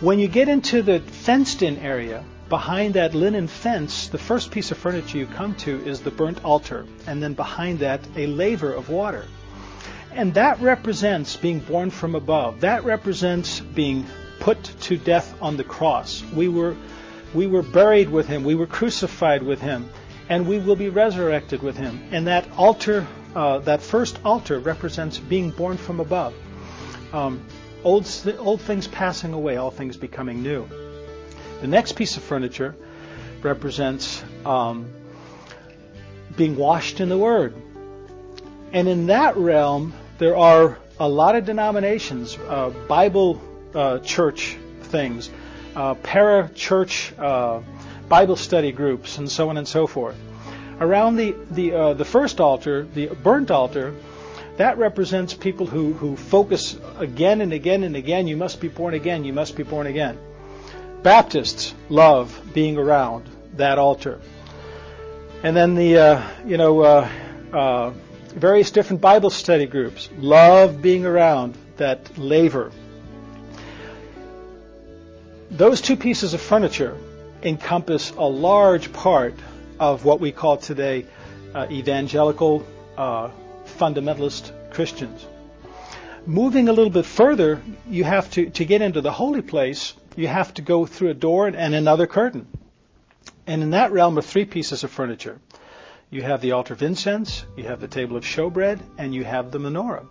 When 0.00 0.18
you 0.18 0.28
get 0.28 0.48
into 0.48 0.82
the 0.82 1.00
fenced 1.00 1.62
in 1.62 1.78
area, 1.78 2.24
behind 2.48 2.94
that 2.94 3.14
linen 3.14 3.48
fence, 3.48 4.08
the 4.08 4.18
first 4.18 4.50
piece 4.50 4.70
of 4.70 4.78
furniture 4.78 5.18
you 5.18 5.26
come 5.26 5.54
to 5.56 5.84
is 5.84 6.00
the 6.00 6.10
burnt 6.10 6.44
altar, 6.44 6.86
and 7.06 7.22
then 7.22 7.34
behind 7.34 7.80
that, 7.80 8.00
a 8.16 8.26
laver 8.26 8.72
of 8.72 8.88
water. 8.88 9.26
And 10.12 10.34
that 10.34 10.60
represents 10.60 11.36
being 11.36 11.60
born 11.60 11.90
from 11.90 12.14
above. 12.14 12.60
That 12.60 12.84
represents 12.84 13.60
being 13.60 14.06
put 14.40 14.62
to 14.82 14.96
death 14.96 15.34
on 15.42 15.56
the 15.56 15.64
cross. 15.64 16.22
We 16.34 16.48
were, 16.48 16.76
we 17.34 17.46
were 17.46 17.62
buried 17.62 18.08
with 18.08 18.26
him, 18.26 18.44
we 18.44 18.54
were 18.54 18.66
crucified 18.66 19.42
with 19.42 19.60
him, 19.60 19.90
and 20.28 20.46
we 20.46 20.58
will 20.58 20.76
be 20.76 20.88
resurrected 20.88 21.62
with 21.62 21.76
him. 21.76 22.08
And 22.12 22.26
that 22.26 22.48
altar 22.56 23.06
uh, 23.34 23.58
that 23.60 23.82
first 23.82 24.18
altar 24.24 24.58
represents 24.58 25.18
being 25.18 25.50
born 25.50 25.76
from 25.76 26.00
above. 26.00 26.34
Um, 27.12 27.44
old, 27.84 28.08
old 28.38 28.60
things 28.60 28.86
passing 28.86 29.32
away, 29.32 29.56
all 29.56 29.70
things 29.70 29.96
becoming 29.96 30.42
new. 30.42 30.68
The 31.60 31.66
next 31.66 31.92
piece 31.92 32.16
of 32.16 32.22
furniture 32.22 32.76
represents 33.42 34.22
um, 34.44 34.92
being 36.36 36.56
washed 36.56 37.00
in 37.00 37.08
the 37.08 37.18
Word. 37.18 37.54
And 38.72 38.88
in 38.88 39.06
that 39.06 39.36
realm, 39.36 39.94
there 40.18 40.36
are 40.36 40.78
a 41.00 41.08
lot 41.08 41.36
of 41.36 41.44
denominations, 41.44 42.36
uh, 42.36 42.70
Bible 42.88 43.40
uh, 43.74 43.98
church 44.00 44.56
things, 44.82 45.30
uh, 45.74 45.94
para 45.94 46.50
church 46.54 47.12
uh, 47.18 47.60
Bible 48.08 48.36
study 48.36 48.72
groups, 48.72 49.18
and 49.18 49.30
so 49.30 49.48
on 49.48 49.56
and 49.56 49.66
so 49.66 49.86
forth. 49.86 50.16
Around 50.80 51.16
the 51.16 51.34
the 51.50 51.72
uh, 51.72 51.94
the 51.94 52.04
first 52.04 52.40
altar, 52.40 52.86
the 52.94 53.08
burnt 53.08 53.50
altar, 53.50 53.94
that 54.58 54.78
represents 54.78 55.34
people 55.34 55.66
who 55.66 55.92
who 55.92 56.16
focus 56.16 56.76
again 56.98 57.40
and 57.40 57.52
again 57.52 57.82
and 57.82 57.96
again. 57.96 58.28
You 58.28 58.36
must 58.36 58.60
be 58.60 58.68
born 58.68 58.94
again. 58.94 59.24
You 59.24 59.32
must 59.32 59.56
be 59.56 59.64
born 59.64 59.86
again. 59.86 60.18
Baptists 61.02 61.74
love 61.88 62.40
being 62.54 62.78
around 62.78 63.28
that 63.54 63.78
altar, 63.78 64.20
and 65.42 65.56
then 65.56 65.74
the 65.74 65.98
uh, 65.98 66.28
you 66.46 66.56
know 66.56 66.80
uh, 66.80 67.08
uh 67.52 67.92
various 68.34 68.70
different 68.70 69.00
Bible 69.00 69.30
study 69.30 69.66
groups 69.66 70.08
love 70.18 70.80
being 70.80 71.04
around 71.04 71.56
that 71.76 72.18
laver. 72.18 72.70
Those 75.50 75.80
two 75.80 75.96
pieces 75.96 76.34
of 76.34 76.40
furniture 76.40 76.96
encompass 77.42 78.10
a 78.10 78.24
large 78.24 78.92
part 78.92 79.34
of 79.78 80.04
what 80.04 80.20
we 80.20 80.32
call 80.32 80.56
today 80.56 81.06
uh, 81.54 81.66
evangelical 81.70 82.66
uh, 82.96 83.30
fundamentalist 83.78 84.52
Christians. 84.70 85.26
Moving 86.26 86.68
a 86.68 86.72
little 86.72 86.90
bit 86.90 87.06
further, 87.06 87.62
you 87.88 88.04
have 88.04 88.30
to, 88.32 88.50
to 88.50 88.64
get 88.64 88.82
into 88.82 89.00
the 89.00 89.12
holy 89.12 89.42
place, 89.42 89.94
you 90.16 90.28
have 90.28 90.52
to 90.54 90.62
go 90.62 90.84
through 90.84 91.10
a 91.10 91.14
door 91.14 91.46
and 91.46 91.74
another 91.74 92.06
curtain. 92.06 92.46
And 93.46 93.62
in 93.62 93.70
that 93.70 93.92
realm 93.92 94.18
are 94.18 94.22
three 94.22 94.44
pieces 94.44 94.84
of 94.84 94.90
furniture. 94.90 95.40
You 96.10 96.22
have 96.22 96.40
the 96.40 96.52
altar 96.52 96.74
of 96.74 96.82
incense, 96.82 97.44
you 97.56 97.64
have 97.64 97.80
the 97.80 97.88
table 97.88 98.16
of 98.16 98.24
showbread, 98.24 98.80
and 98.98 99.14
you 99.14 99.24
have 99.24 99.50
the 99.50 99.58
menorah. 99.58 100.06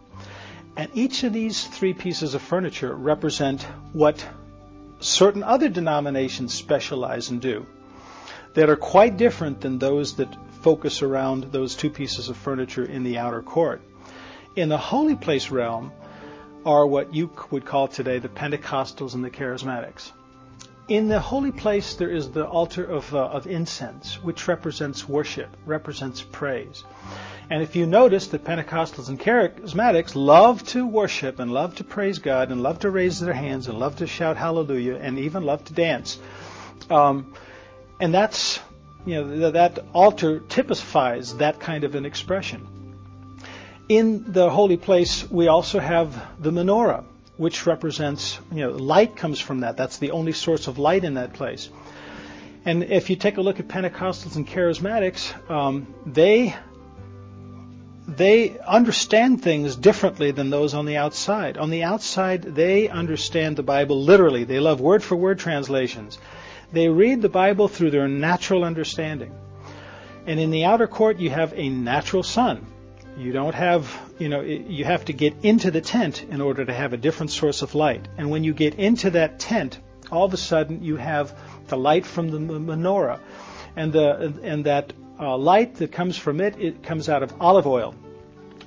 And 0.75 0.89
each 0.93 1.23
of 1.23 1.33
these 1.33 1.65
three 1.65 1.93
pieces 1.93 2.35
of 2.35 2.41
furniture 2.41 2.95
represent 2.95 3.63
what 3.93 4.25
certain 4.99 5.43
other 5.43 5.69
denominations 5.69 6.53
specialize 6.53 7.29
and 7.29 7.41
do 7.41 7.65
that 8.53 8.69
are 8.69 8.75
quite 8.75 9.17
different 9.17 9.61
than 9.61 9.79
those 9.79 10.15
that 10.15 10.35
focus 10.61 11.01
around 11.01 11.51
those 11.51 11.75
two 11.75 11.89
pieces 11.89 12.29
of 12.29 12.37
furniture 12.37 12.85
in 12.85 13.03
the 13.03 13.17
outer 13.17 13.41
court. 13.41 13.81
In 14.55 14.69
the 14.69 14.77
holy 14.77 15.15
place 15.15 15.51
realm 15.51 15.91
are 16.65 16.85
what 16.85 17.13
you 17.13 17.31
would 17.51 17.65
call 17.65 17.87
today 17.87 18.19
the 18.19 18.29
Pentecostals 18.29 19.13
and 19.13 19.23
the 19.23 19.29
Charismatics. 19.29 20.11
In 20.87 21.09
the 21.09 21.19
holy 21.19 21.51
place, 21.51 21.95
there 21.95 22.09
is 22.09 22.31
the 22.31 22.45
altar 22.45 22.83
of, 22.83 23.13
uh, 23.13 23.19
of 23.19 23.45
incense, 23.45 24.23
which 24.23 24.47
represents 24.47 25.07
worship, 25.07 25.55
represents 25.65 26.21
praise. 26.21 26.85
And 27.49 27.61
if 27.61 27.75
you 27.75 27.85
notice 27.85 28.27
that 28.27 28.43
Pentecostals 28.43 29.09
and 29.09 29.19
Charismatics 29.19 30.15
love 30.15 30.65
to 30.69 30.85
worship 30.85 31.39
and 31.39 31.51
love 31.51 31.75
to 31.75 31.83
praise 31.83 32.19
God 32.19 32.51
and 32.51 32.63
love 32.63 32.79
to 32.79 32.89
raise 32.89 33.19
their 33.19 33.33
hands 33.33 33.67
and 33.67 33.77
love 33.77 33.97
to 33.97 34.07
shout 34.07 34.37
hallelujah 34.37 34.95
and 34.95 35.19
even 35.19 35.43
love 35.43 35.63
to 35.65 35.73
dance, 35.73 36.19
um, 36.89 37.33
and 37.99 38.13
that's, 38.13 38.59
you 39.05 39.15
know, 39.15 39.51
that 39.51 39.79
altar 39.93 40.39
typifies 40.39 41.37
that 41.37 41.59
kind 41.59 41.83
of 41.83 41.95
an 41.95 42.05
expression. 42.05 42.67
In 43.89 44.31
the 44.31 44.49
holy 44.49 44.77
place, 44.77 45.29
we 45.29 45.47
also 45.47 45.79
have 45.79 46.41
the 46.41 46.51
menorah, 46.51 47.05
which 47.37 47.65
represents, 47.65 48.39
you 48.51 48.59
know, 48.59 48.71
light 48.71 49.15
comes 49.15 49.39
from 49.39 49.61
that. 49.61 49.77
That's 49.77 49.97
the 49.97 50.11
only 50.11 50.33
source 50.33 50.67
of 50.67 50.77
light 50.77 51.03
in 51.03 51.13
that 51.13 51.33
place. 51.33 51.69
And 52.65 52.83
if 52.83 53.09
you 53.09 53.15
take 53.15 53.37
a 53.37 53.41
look 53.41 53.61
at 53.61 53.69
Pentecostals 53.69 54.35
and 54.35 54.45
Charismatics, 54.45 55.49
um, 55.49 55.87
they 56.05 56.53
they 58.07 58.57
understand 58.59 59.41
things 59.41 59.75
differently 59.75 60.31
than 60.31 60.49
those 60.49 60.73
on 60.73 60.85
the 60.85 60.95
outside. 60.95 61.57
On 61.57 61.69
the 61.69 61.83
outside, 61.83 62.41
they 62.41 62.87
understand 62.87 63.57
the 63.57 63.63
Bible 63.63 64.01
literally. 64.01 64.45
They 64.45 64.59
love 64.59 64.79
word 64.79 65.03
for 65.03 65.15
word 65.15 65.39
translations. 65.39 66.17
They 66.71 66.89
read 66.89 67.21
the 67.21 67.29
Bible 67.29 67.67
through 67.67 67.91
their 67.91 68.07
natural 68.07 68.63
understanding. 68.63 69.33
And 70.25 70.39
in 70.39 70.51
the 70.51 70.65
outer 70.65 70.87
court, 70.87 71.19
you 71.19 71.29
have 71.29 71.53
a 71.55 71.69
natural 71.69 72.23
sun. 72.23 72.65
You 73.17 73.31
don't 73.31 73.55
have, 73.55 73.89
you 74.19 74.29
know, 74.29 74.41
you 74.41 74.83
have 74.83 75.05
to 75.05 75.13
get 75.13 75.33
into 75.43 75.71
the 75.71 75.81
tent 75.81 76.23
in 76.29 76.41
order 76.41 76.65
to 76.65 76.73
have 76.73 76.93
a 76.93 76.97
different 76.97 77.31
source 77.31 77.61
of 77.61 77.73
light. 77.73 78.07
And 78.17 78.29
when 78.29 78.43
you 78.43 78.53
get 78.53 78.75
into 78.75 79.11
that 79.11 79.39
tent, 79.39 79.79
all 80.11 80.25
of 80.25 80.33
a 80.33 80.37
sudden 80.37 80.83
you 80.83 80.97
have 80.97 81.33
the 81.67 81.77
light 81.77 82.05
from 82.05 82.29
the 82.29 82.37
menorah. 82.37 83.19
And, 83.75 83.93
the, 83.93 84.33
and 84.43 84.65
that 84.65 84.93
uh, 85.19 85.37
light 85.37 85.75
that 85.75 85.91
comes 85.91 86.17
from 86.17 86.41
it, 86.41 86.59
it 86.59 86.83
comes 86.83 87.09
out 87.09 87.23
of 87.23 87.33
olive 87.39 87.65
oil. 87.65 87.95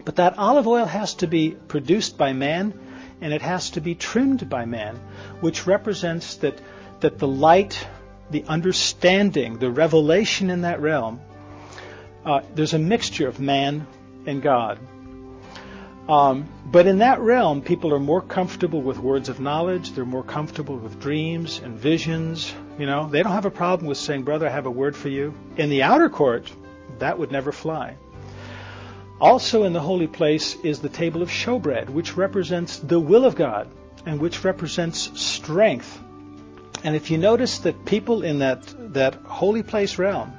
But 0.05 0.17
that 0.17 0.39
olive 0.39 0.67
oil 0.67 0.87
has 0.87 1.15
to 1.17 1.27
be 1.27 1.51
produced 1.51 2.17
by 2.17 2.33
man 2.33 2.73
and 3.21 3.33
it 3.33 3.43
has 3.43 3.71
to 3.71 3.81
be 3.81 3.95
trimmed 3.95 4.49
by 4.49 4.65
man, 4.65 4.99
which 5.41 5.67
represents 5.67 6.37
that 6.37 6.59
that 7.01 7.19
the 7.19 7.29
light, 7.29 7.87
the 8.31 8.45
understanding, 8.45 9.59
the 9.59 9.71
revelation 9.71 10.51
in 10.51 10.63
that 10.63 10.81
realm, 10.81 11.21
uh, 12.25 12.41
there's 12.55 12.75
a 12.75 12.79
mixture 12.79 13.29
of 13.29 13.41
man 13.41 13.87
and 14.27 14.43
God. 14.43 14.79
Um, 16.09 16.49
but 16.67 16.87
in 16.87 16.99
that 16.99 17.21
realm, 17.21 17.63
people 17.63 17.95
are 17.95 18.01
more 18.01 18.21
comfortable 18.21 18.83
with 18.83 18.99
words 18.99 19.29
of 19.29 19.39
knowledge. 19.39 19.93
They're 19.93 20.05
more 20.05 20.25
comfortable 20.25 20.77
with 20.77 21.01
dreams 21.01 21.61
and 21.63 21.79
visions. 21.79 22.53
You 22.79 22.87
know, 22.87 23.09
they 23.09 23.23
don't 23.23 23.33
have 23.33 23.47
a 23.47 23.51
problem 23.51 23.87
with 23.89 23.99
saying, 23.99 24.23
"Brother, 24.25 24.49
I 24.49 24.51
have 24.51 24.67
a 24.67 24.71
word 24.71 24.97
for 24.97 25.09
you." 25.09 25.35
In 25.57 25.71
the 25.71 25.83
outer 25.85 26.09
court, 26.09 26.51
that 26.99 27.19
would 27.19 27.31
never 27.31 27.53
fly. 27.53 27.97
Also 29.21 29.65
in 29.65 29.73
the 29.73 29.81
holy 29.81 30.07
place 30.07 30.57
is 30.65 30.81
the 30.81 30.89
table 30.89 31.23
of 31.23 31.29
showbread, 31.31 31.91
which 31.91 32.17
represents 32.17 32.79
the 32.79 32.99
will 32.99 33.25
of 33.25 33.37
God 33.37 33.69
and 34.07 34.19
which 34.19 34.45
represents 34.45 35.11
strength. 35.21 36.01
And 36.83 36.97
if 36.97 37.11
you 37.11 37.19
notice 37.19 37.59
that 37.61 37.85
people 37.85 38.23
in 38.23 38.39
that, 38.39 38.63
that 38.95 39.15
holy 39.25 39.63
place 39.63 39.99
realm, 39.99 40.33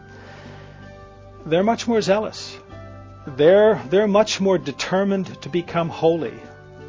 they're 1.46 1.64
much 1.64 1.88
more 1.88 2.02
zealous. 2.02 2.58
They're, 3.28 3.82
they're 3.90 4.08
much 4.08 4.42
more 4.42 4.58
determined 4.58 5.42
to 5.44 5.50
become 5.50 5.90
holy. 5.90 6.34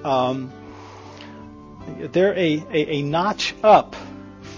Um, 0.05 0.53
they're 1.99 2.35
a, 2.35 2.65
a, 2.71 2.95
a 2.97 3.03
notch 3.03 3.55
up 3.63 3.95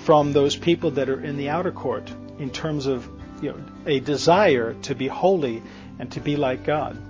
from 0.04 0.32
those 0.32 0.54
people 0.54 0.92
that 0.92 1.08
are 1.08 1.20
in 1.20 1.36
the 1.36 1.48
outer 1.48 1.72
court 1.72 2.12
in 2.38 2.50
terms 2.50 2.86
of 2.86 3.08
you 3.42 3.50
know, 3.50 3.58
a 3.86 4.00
desire 4.00 4.74
to 4.82 4.94
be 4.94 5.08
holy 5.08 5.62
and 5.98 6.12
to 6.12 6.20
be 6.20 6.36
like 6.36 6.64
God. 6.64 7.00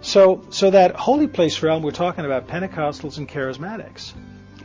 So, 0.00 0.44
so 0.50 0.70
that 0.70 0.96
holy 0.96 1.28
place 1.28 1.62
realm, 1.62 1.82
we're 1.82 1.92
talking 1.92 2.24
about 2.24 2.48
Pentecostals 2.48 3.18
and 3.18 3.28
charismatics. 3.28 4.12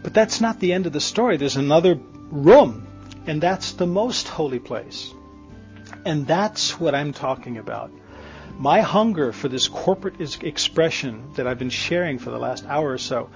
But 0.01 0.13
that's 0.13 0.41
not 0.41 0.59
the 0.59 0.73
end 0.73 0.87
of 0.87 0.93
the 0.93 1.01
story. 1.01 1.37
There's 1.37 1.57
another 1.57 1.99
room, 2.31 2.87
and 3.25 3.41
that's 3.41 3.73
the 3.73 3.87
most 3.87 4.27
holy 4.27 4.59
place. 4.59 5.13
And 6.05 6.27
that's 6.27 6.79
what 6.79 6.95
I'm 6.95 7.13
talking 7.13 7.57
about. 7.57 7.91
My 8.57 8.81
hunger 8.81 9.31
for 9.31 9.47
this 9.47 9.67
corporate 9.67 10.19
expression 10.43 11.31
that 11.35 11.47
I've 11.47 11.59
been 11.59 11.69
sharing 11.69 12.17
for 12.17 12.31
the 12.31 12.39
last 12.39 12.65
hour 12.65 12.91
or 12.91 12.97
so, 12.97 13.29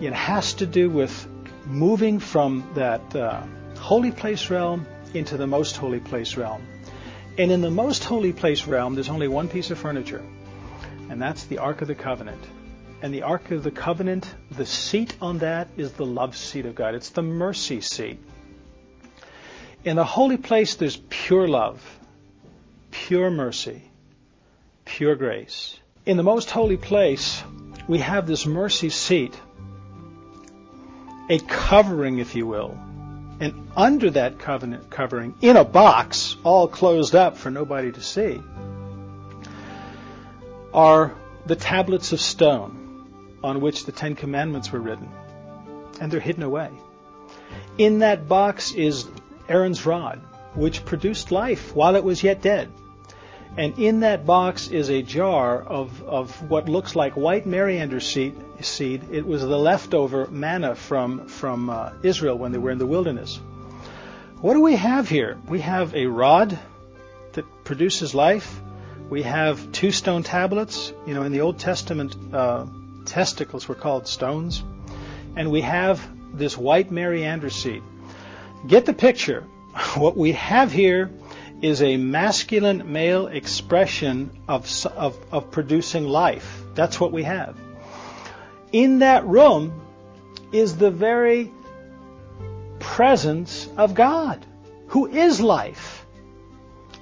it 0.00 0.12
has 0.12 0.54
to 0.54 0.66
do 0.66 0.90
with 0.90 1.26
moving 1.66 2.18
from 2.18 2.68
that 2.74 3.16
uh, 3.16 3.42
holy 3.78 4.12
place 4.12 4.50
realm 4.50 4.86
into 5.14 5.36
the 5.36 5.46
most 5.46 5.76
holy 5.76 6.00
place 6.00 6.36
realm. 6.36 6.62
And 7.38 7.50
in 7.50 7.62
the 7.62 7.70
most 7.70 8.04
holy 8.04 8.32
place 8.32 8.66
realm, 8.66 8.94
there's 8.94 9.08
only 9.08 9.28
one 9.28 9.48
piece 9.48 9.70
of 9.70 9.78
furniture 9.78 10.22
and 11.08 11.20
that's 11.20 11.44
the 11.44 11.58
Ark 11.58 11.82
of 11.82 11.88
the 11.88 11.94
Covenant. 11.94 12.42
And 13.04 13.12
the 13.12 13.20
Ark 13.20 13.50
of 13.50 13.62
the 13.62 13.70
Covenant, 13.70 14.34
the 14.50 14.64
seat 14.64 15.14
on 15.20 15.40
that 15.40 15.68
is 15.76 15.92
the 15.92 16.06
love 16.06 16.34
seat 16.34 16.64
of 16.64 16.74
God. 16.74 16.94
It's 16.94 17.10
the 17.10 17.20
mercy 17.20 17.82
seat. 17.82 18.18
In 19.84 19.96
the 19.96 20.04
holy 20.04 20.38
place, 20.38 20.76
there's 20.76 20.96
pure 21.10 21.46
love, 21.46 21.82
pure 22.90 23.30
mercy, 23.30 23.82
pure 24.86 25.16
grace. 25.16 25.78
In 26.06 26.16
the 26.16 26.22
most 26.22 26.50
holy 26.50 26.78
place, 26.78 27.42
we 27.86 27.98
have 27.98 28.26
this 28.26 28.46
mercy 28.46 28.88
seat, 28.88 29.38
a 31.28 31.38
covering, 31.40 32.20
if 32.20 32.34
you 32.34 32.46
will. 32.46 32.70
And 33.38 33.68
under 33.76 34.12
that 34.12 34.38
covenant 34.38 34.88
covering, 34.88 35.34
in 35.42 35.58
a 35.58 35.64
box, 35.64 36.36
all 36.42 36.68
closed 36.68 37.14
up 37.14 37.36
for 37.36 37.50
nobody 37.50 37.92
to 37.92 38.00
see, 38.00 38.40
are 40.72 41.14
the 41.44 41.56
tablets 41.56 42.14
of 42.14 42.20
stone 42.22 42.80
on 43.44 43.60
which 43.60 43.84
the 43.84 43.92
Ten 43.92 44.14
Commandments 44.14 44.72
were 44.72 44.80
written, 44.80 45.08
and 46.00 46.10
they're 46.10 46.18
hidden 46.18 46.42
away. 46.42 46.70
In 47.76 47.98
that 47.98 48.26
box 48.26 48.72
is 48.72 49.06
Aaron's 49.48 49.84
rod, 49.84 50.20
which 50.54 50.84
produced 50.86 51.30
life 51.30 51.74
while 51.76 51.94
it 51.94 52.02
was 52.02 52.22
yet 52.22 52.40
dead. 52.40 52.70
And 53.56 53.78
in 53.78 54.00
that 54.00 54.24
box 54.26 54.68
is 54.68 54.88
a 54.88 55.02
jar 55.02 55.62
of, 55.62 56.02
of 56.02 56.50
what 56.50 56.68
looks 56.68 56.96
like 56.96 57.16
white 57.16 57.44
coriander 57.44 58.00
seed, 58.00 58.34
seed. 58.62 59.08
It 59.12 59.26
was 59.26 59.42
the 59.42 59.58
leftover 59.58 60.26
manna 60.26 60.74
from, 60.74 61.28
from 61.28 61.70
uh, 61.70 61.92
Israel 62.02 62.36
when 62.36 62.50
they 62.50 62.58
were 62.58 62.70
in 62.70 62.78
the 62.78 62.86
wilderness. 62.86 63.38
What 64.40 64.54
do 64.54 64.60
we 64.60 64.74
have 64.76 65.08
here? 65.08 65.38
We 65.48 65.60
have 65.60 65.94
a 65.94 66.06
rod 66.06 66.58
that 67.32 67.44
produces 67.64 68.14
life. 68.14 68.60
We 69.10 69.22
have 69.22 69.70
two 69.70 69.90
stone 69.90 70.22
tablets. 70.22 70.92
You 71.06 71.14
know, 71.14 71.22
in 71.22 71.32
the 71.32 71.42
Old 71.42 71.58
Testament, 71.58 72.16
uh, 72.32 72.66
testicles 73.06 73.68
were 73.68 73.74
called 73.74 74.06
stones. 74.06 74.62
And 75.36 75.50
we 75.50 75.62
have 75.62 76.00
this 76.36 76.56
white 76.56 76.88
coriander 76.90 77.50
seed. 77.50 77.82
Get 78.66 78.86
the 78.86 78.92
picture. 78.92 79.44
What 79.96 80.16
we 80.16 80.32
have 80.32 80.72
here 80.72 81.10
is 81.60 81.82
a 81.82 81.96
masculine 81.96 82.92
male 82.92 83.26
expression 83.26 84.30
of, 84.48 84.68
of, 84.86 85.18
of 85.32 85.50
producing 85.50 86.04
life. 86.04 86.62
That's 86.74 87.00
what 87.00 87.12
we 87.12 87.24
have. 87.24 87.56
In 88.72 89.00
that 89.00 89.26
room 89.26 89.80
is 90.52 90.76
the 90.76 90.90
very 90.90 91.52
presence 92.78 93.68
of 93.76 93.94
God, 93.94 94.44
who 94.88 95.06
is 95.06 95.40
life 95.40 96.04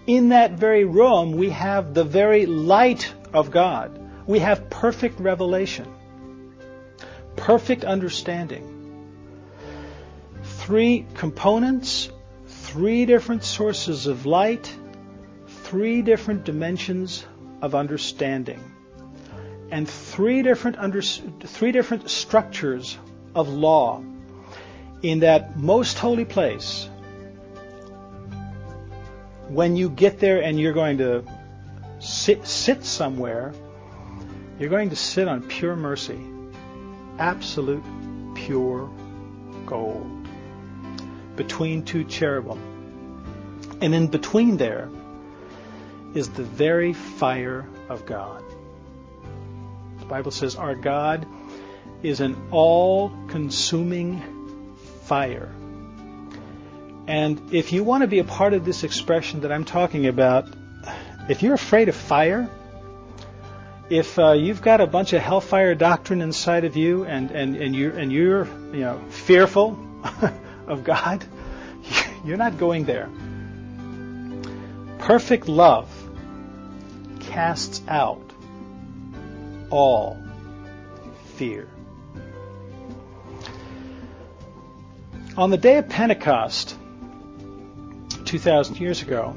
in 0.07 0.31
that 0.31 0.53
very 0.53 0.85
room, 0.85 1.33
we 1.33 1.51
have 1.51 1.95
the 1.95 2.05
very 2.05 2.47
light 2.47 3.13
of 3.33 3.51
God. 3.51 3.99
We 4.27 4.39
have 4.39 4.71
perfect 4.71 5.21
revelation, 5.21 5.87
perfect 7.37 7.85
understanding. 7.85 8.79
Three 10.43 11.07
components, 11.15 12.11
three 12.47 13.05
different 13.07 13.45
sources 13.45 14.07
of 14.07 14.27
light, 14.27 14.73
three 15.47 16.03
different 16.03 16.45
dimensions 16.45 17.25
of 17.61 17.75
understanding, 17.75 18.61
and 19.71 19.89
three 19.89 20.43
different, 20.43 20.79
under, 20.79 21.03
three 21.03 21.73
different 21.73 22.11
structures 22.11 22.97
of 23.35 23.49
law 23.49 24.03
in 25.03 25.21
that 25.21 25.57
most 25.59 25.99
holy 25.99 26.25
place 26.25 26.89
when 29.49 29.77
you 29.77 29.91
get 29.91 30.19
there 30.19 30.43
and 30.43 30.59
you're 30.59 30.73
going 30.73 30.99
to 30.99 31.25
sit, 31.99 32.47
sit 32.47 32.85
somewhere, 32.85 33.53
you're 34.59 34.71
going 34.71 34.91
to 34.91 34.97
sit 34.97 35.29
on 35.29 35.43
pure 35.43 35.77
mercy, 35.77 36.21
absolute 37.19 37.85
pure 38.35 38.91
gold, 39.67 40.27
between 41.37 41.85
two 41.85 42.05
cherubim. 42.05 42.61
And 43.81 43.95
in 43.95 44.07
between 44.07 44.57
there 44.57 44.89
is 46.15 46.29
the 46.31 46.45
very 46.45 46.93
fire 46.93 47.67
of 47.89 48.07
God. 48.07 48.45
The 49.99 50.07
Bible 50.07 50.31
says 50.31 50.57
our 50.57 50.75
God 50.75 51.27
is 52.03 52.21
an 52.21 52.37
all 52.51 53.13
consuming 53.29 54.77
fire 55.05 55.53
and 57.07 57.53
if 57.53 57.73
you 57.73 57.83
want 57.83 58.03
to 58.03 58.07
be 58.07 58.21
a 58.21 58.25
part 58.25 58.53
of 58.53 58.65
this 58.65 58.85
expression 58.85 59.41
that 59.41 59.53
I'm 59.53 59.65
talking 59.65 60.07
about, 60.07 60.49
if 61.29 61.43
you're 61.43 61.55
afraid 61.55 61.89
of 61.89 61.97
fire, 61.97 62.49
if 63.93 64.19
uh, 64.19 64.33
you've 64.33 64.63
got 64.63 64.81
a 64.81 64.87
bunch 64.87 65.13
of 65.13 65.21
hellfire 65.21 65.75
doctrine 65.75 66.23
inside 66.23 66.65
of 66.65 66.79
you 66.79 67.05
and, 67.05 67.31
and, 67.31 67.57
and 67.57 67.77
you're 67.77 67.95
and 67.95 68.11
you're 68.11 68.47
you 68.73 68.81
know 68.81 68.99
fearful 69.11 69.79
of 70.67 70.83
God, 70.83 71.23
you're 72.25 72.39
not 72.39 72.57
going 72.57 72.87
there. 72.87 73.11
Perfect 74.99 75.47
love 75.47 75.91
casts 77.21 77.83
out 77.87 78.33
all 79.69 80.17
fear. 81.35 81.69
On 85.37 85.51
the 85.51 85.59
day 85.59 85.77
of 85.77 85.91
Pentecost, 85.91 86.79
2,000 88.25 88.81
years 88.81 89.03
ago, 89.03 89.35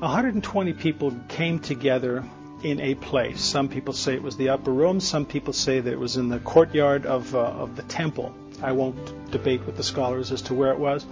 120 0.00 0.72
people 0.72 1.16
came 1.28 1.60
together 1.60 2.24
in 2.64 2.80
a 2.80 2.94
place. 2.94 3.40
Some 3.42 3.68
people 3.68 3.92
say 3.92 4.14
it 4.14 4.22
was 4.22 4.36
the 4.36 4.48
upper 4.48 4.72
room. 4.72 4.98
Some 4.98 5.26
people 5.26 5.52
say 5.52 5.80
that 5.80 5.92
it 5.92 5.98
was 5.98 6.16
in 6.16 6.30
the 6.30 6.38
courtyard 6.38 7.04
of, 7.04 7.34
uh, 7.34 7.38
of 7.38 7.76
the 7.76 7.82
temple. 7.82 8.34
I 8.62 8.72
won't 8.72 9.30
debate 9.30 9.66
with 9.66 9.76
the 9.76 9.82
scholars 9.82 10.32
as 10.32 10.42
to 10.42 10.54
where 10.54 10.72
it 10.72 10.78
was. 10.78 11.04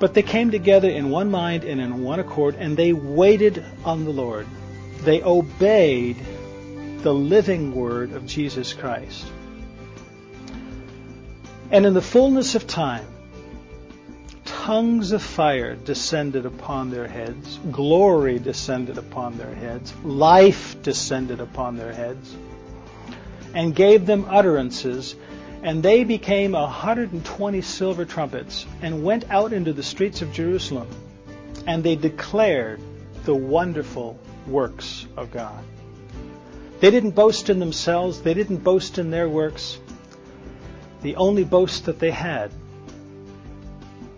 But 0.00 0.14
they 0.14 0.22
came 0.22 0.50
together 0.50 0.88
in 0.88 1.10
one 1.10 1.30
mind 1.30 1.64
and 1.64 1.80
in 1.80 2.02
one 2.02 2.18
accord, 2.18 2.56
and 2.58 2.76
they 2.76 2.92
waited 2.92 3.64
on 3.84 4.04
the 4.04 4.10
Lord. 4.10 4.46
They 5.02 5.22
obeyed 5.22 6.16
the 6.98 7.14
living 7.14 7.74
word 7.74 8.12
of 8.12 8.26
Jesus 8.26 8.74
Christ. 8.74 9.26
And 11.70 11.86
in 11.86 11.94
the 11.94 12.02
fullness 12.02 12.56
of 12.56 12.66
time, 12.66 13.06
tongues 14.68 15.12
of 15.12 15.22
fire 15.22 15.74
descended 15.76 16.44
upon 16.44 16.90
their 16.90 17.08
heads, 17.08 17.58
glory 17.72 18.38
descended 18.38 18.98
upon 18.98 19.38
their 19.38 19.54
heads, 19.54 19.94
life 20.04 20.76
descended 20.82 21.40
upon 21.40 21.78
their 21.78 21.90
heads, 21.90 22.36
and 23.54 23.74
gave 23.74 24.04
them 24.04 24.26
utterances, 24.28 25.16
And 25.62 25.82
they 25.82 26.04
became 26.04 26.52
120 26.52 27.62
silver 27.62 28.04
trumpets 28.04 28.66
and 28.82 29.02
went 29.02 29.30
out 29.30 29.54
into 29.54 29.72
the 29.72 29.82
streets 29.82 30.20
of 30.20 30.34
Jerusalem, 30.34 30.88
and 31.66 31.82
they 31.82 31.96
declared 31.96 32.78
the 33.24 33.34
wonderful 33.34 34.18
works 34.46 35.06
of 35.16 35.30
God. 35.30 35.64
They 36.80 36.90
didn't 36.90 37.12
boast 37.12 37.48
in 37.48 37.58
themselves, 37.58 38.20
they 38.20 38.34
didn't 38.34 38.58
boast 38.58 38.98
in 38.98 39.10
their 39.10 39.30
works. 39.30 39.78
The 41.00 41.16
only 41.16 41.44
boast 41.44 41.86
that 41.86 42.00
they 42.00 42.10
had 42.10 42.52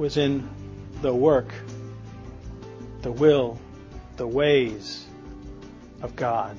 was 0.00 0.16
in 0.16 0.48
the 1.02 1.14
work, 1.14 1.52
the 3.02 3.12
will, 3.12 3.58
the 4.16 4.26
ways 4.26 5.04
of 6.00 6.16
God. 6.16 6.56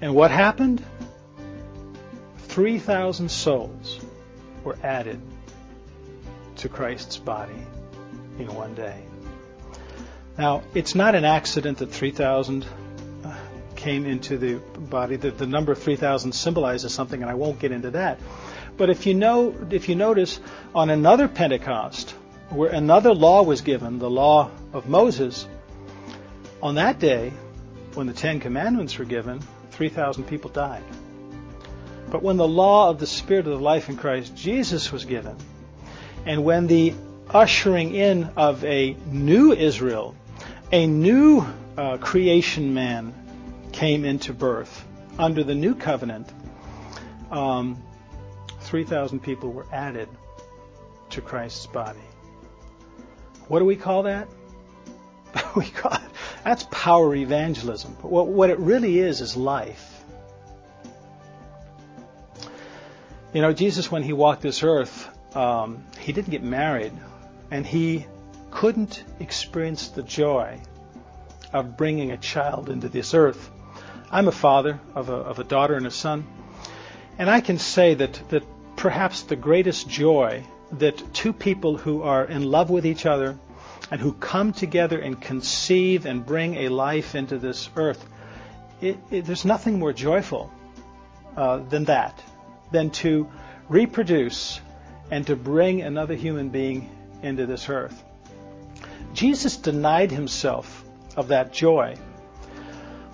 And 0.00 0.12
what 0.12 0.32
happened? 0.32 0.84
3,000 2.48 3.30
souls 3.30 4.00
were 4.64 4.76
added 4.82 5.20
to 6.56 6.68
Christ's 6.68 7.16
body 7.16 7.64
in 8.40 8.52
one 8.52 8.74
day. 8.74 9.04
Now, 10.36 10.64
it's 10.74 10.96
not 10.96 11.14
an 11.14 11.24
accident 11.24 11.78
that 11.78 11.92
3,000 11.92 12.66
uh, 13.24 13.36
came 13.76 14.04
into 14.04 14.36
the 14.36 14.56
body. 14.56 15.14
The, 15.14 15.30
the 15.30 15.46
number 15.46 15.76
3,000 15.76 16.32
symbolizes 16.32 16.92
something, 16.92 17.22
and 17.22 17.30
I 17.30 17.34
won't 17.34 17.60
get 17.60 17.70
into 17.70 17.92
that. 17.92 18.18
But 18.76 18.90
if 18.90 19.06
you 19.06 19.14
know, 19.14 19.54
if 19.70 19.88
you 19.88 19.94
notice, 19.94 20.40
on 20.74 20.90
another 20.90 21.28
Pentecost, 21.28 22.10
where 22.50 22.70
another 22.70 23.14
law 23.14 23.42
was 23.42 23.60
given, 23.60 23.98
the 23.98 24.10
law 24.10 24.50
of 24.72 24.88
Moses, 24.88 25.46
on 26.62 26.76
that 26.76 26.98
day, 26.98 27.32
when 27.94 28.06
the 28.06 28.12
Ten 28.12 28.40
Commandments 28.40 28.98
were 28.98 29.04
given, 29.04 29.40
3,000 29.70 30.24
people 30.24 30.50
died. 30.50 30.82
But 32.10 32.22
when 32.22 32.36
the 32.36 32.48
law 32.48 32.90
of 32.90 32.98
the 32.98 33.06
Spirit 33.06 33.46
of 33.46 33.60
life 33.60 33.88
in 33.88 33.96
Christ 33.96 34.34
Jesus 34.36 34.92
was 34.92 35.04
given, 35.04 35.36
and 36.26 36.44
when 36.44 36.66
the 36.66 36.94
ushering 37.30 37.94
in 37.94 38.24
of 38.36 38.64
a 38.64 38.96
new 39.10 39.52
Israel, 39.52 40.14
a 40.72 40.86
new 40.86 41.46
uh, 41.76 41.98
creation 41.98 42.74
man 42.74 43.14
came 43.72 44.04
into 44.04 44.32
birth 44.32 44.84
under 45.18 45.44
the 45.44 45.54
new 45.54 45.74
covenant, 45.74 46.28
um, 47.30 47.82
3,000 48.74 49.20
people 49.20 49.52
were 49.52 49.66
added 49.70 50.08
to 51.08 51.20
Christ's 51.20 51.64
body. 51.64 52.00
What 53.46 53.60
do 53.60 53.64
we 53.66 53.76
call 53.76 54.02
that? 54.02 54.26
we 55.54 55.66
call 55.66 55.92
it, 55.92 56.00
that's 56.42 56.64
power 56.72 57.14
evangelism. 57.14 57.92
What, 58.02 58.26
what 58.26 58.50
it 58.50 58.58
really 58.58 58.98
is 58.98 59.20
is 59.20 59.36
life. 59.36 60.02
You 63.32 63.42
know, 63.42 63.52
Jesus, 63.52 63.92
when 63.92 64.02
he 64.02 64.12
walked 64.12 64.42
this 64.42 64.64
earth, 64.64 65.08
um, 65.36 65.84
he 66.00 66.12
didn't 66.12 66.32
get 66.32 66.42
married, 66.42 66.94
and 67.52 67.64
he 67.64 68.06
couldn't 68.50 69.04
experience 69.20 69.90
the 69.90 70.02
joy 70.02 70.58
of 71.52 71.76
bringing 71.76 72.10
a 72.10 72.16
child 72.16 72.68
into 72.70 72.88
this 72.88 73.14
earth. 73.14 73.52
I'm 74.10 74.26
a 74.26 74.32
father 74.32 74.80
of 74.96 75.10
a, 75.10 75.14
of 75.14 75.38
a 75.38 75.44
daughter 75.44 75.74
and 75.74 75.86
a 75.86 75.92
son, 75.92 76.26
and 77.20 77.30
I 77.30 77.40
can 77.40 77.58
say 77.58 77.94
that, 77.94 78.20
that 78.30 78.42
perhaps 78.84 79.22
the 79.22 79.34
greatest 79.34 79.88
joy 79.88 80.44
that 80.72 81.14
two 81.14 81.32
people 81.32 81.78
who 81.78 82.02
are 82.02 82.26
in 82.26 82.42
love 82.42 82.68
with 82.68 82.84
each 82.84 83.06
other 83.06 83.34
and 83.90 83.98
who 83.98 84.12
come 84.12 84.52
together 84.52 84.98
and 84.98 85.18
conceive 85.18 86.04
and 86.04 86.26
bring 86.26 86.54
a 86.56 86.68
life 86.68 87.14
into 87.14 87.38
this 87.38 87.70
earth, 87.76 88.06
it, 88.82 88.98
it, 89.10 89.24
there's 89.24 89.46
nothing 89.46 89.78
more 89.78 89.94
joyful 89.94 90.52
uh, 91.34 91.60
than 91.70 91.84
that 91.84 92.22
than 92.72 92.90
to 92.90 93.26
reproduce 93.70 94.60
and 95.10 95.26
to 95.28 95.34
bring 95.34 95.80
another 95.80 96.14
human 96.14 96.50
being 96.50 96.90
into 97.22 97.46
this 97.46 97.70
earth. 97.70 98.04
Jesus 99.14 99.56
denied 99.56 100.10
himself 100.10 100.84
of 101.16 101.28
that 101.28 101.54
joy 101.54 101.96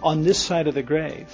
on 0.03 0.25
this 0.25 0.43
side 0.43 0.67
of 0.67 0.75
the 0.75 0.83
grave 0.83 1.33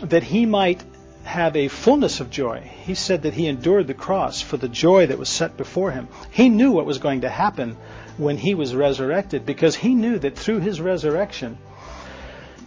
that 0.00 0.22
he 0.22 0.46
might 0.46 0.80
have 1.24 1.56
a 1.56 1.68
fullness 1.68 2.20
of 2.20 2.30
joy. 2.30 2.60
He 2.60 2.94
said 2.94 3.22
that 3.22 3.34
he 3.34 3.46
endured 3.46 3.86
the 3.86 3.94
cross 3.94 4.40
for 4.40 4.56
the 4.56 4.68
joy 4.68 5.06
that 5.06 5.18
was 5.18 5.28
set 5.28 5.56
before 5.56 5.90
him. 5.90 6.08
He 6.30 6.48
knew 6.48 6.70
what 6.72 6.86
was 6.86 6.98
going 6.98 7.22
to 7.22 7.28
happen 7.28 7.76
when 8.16 8.36
he 8.36 8.54
was 8.54 8.74
resurrected 8.74 9.44
because 9.44 9.74
he 9.74 9.94
knew 9.94 10.18
that 10.18 10.36
through 10.36 10.60
his 10.60 10.80
resurrection, 10.80 11.58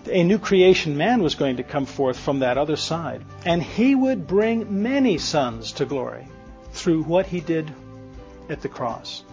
a 0.10 0.24
new 0.24 0.40
creation 0.40 0.98
man 0.98 1.22
was 1.22 1.36
going 1.36 1.58
to 1.58 1.64
come 1.64 1.86
forth 1.86 2.20
from 2.20 2.40
that 2.40 2.58
other 2.58 2.76
side. 2.76 3.24
And 3.46 3.62
he 3.62 3.96
would 3.96 4.28
bring 4.28 4.82
many 4.82 5.18
sons 5.18 5.74
to 5.74 5.86
glory 5.86 6.28
through 6.72 7.04
what 7.04 7.26
he 7.26 7.40
did 7.40 7.72
at 8.50 8.62
the 8.62 8.70
cross. 8.70 9.24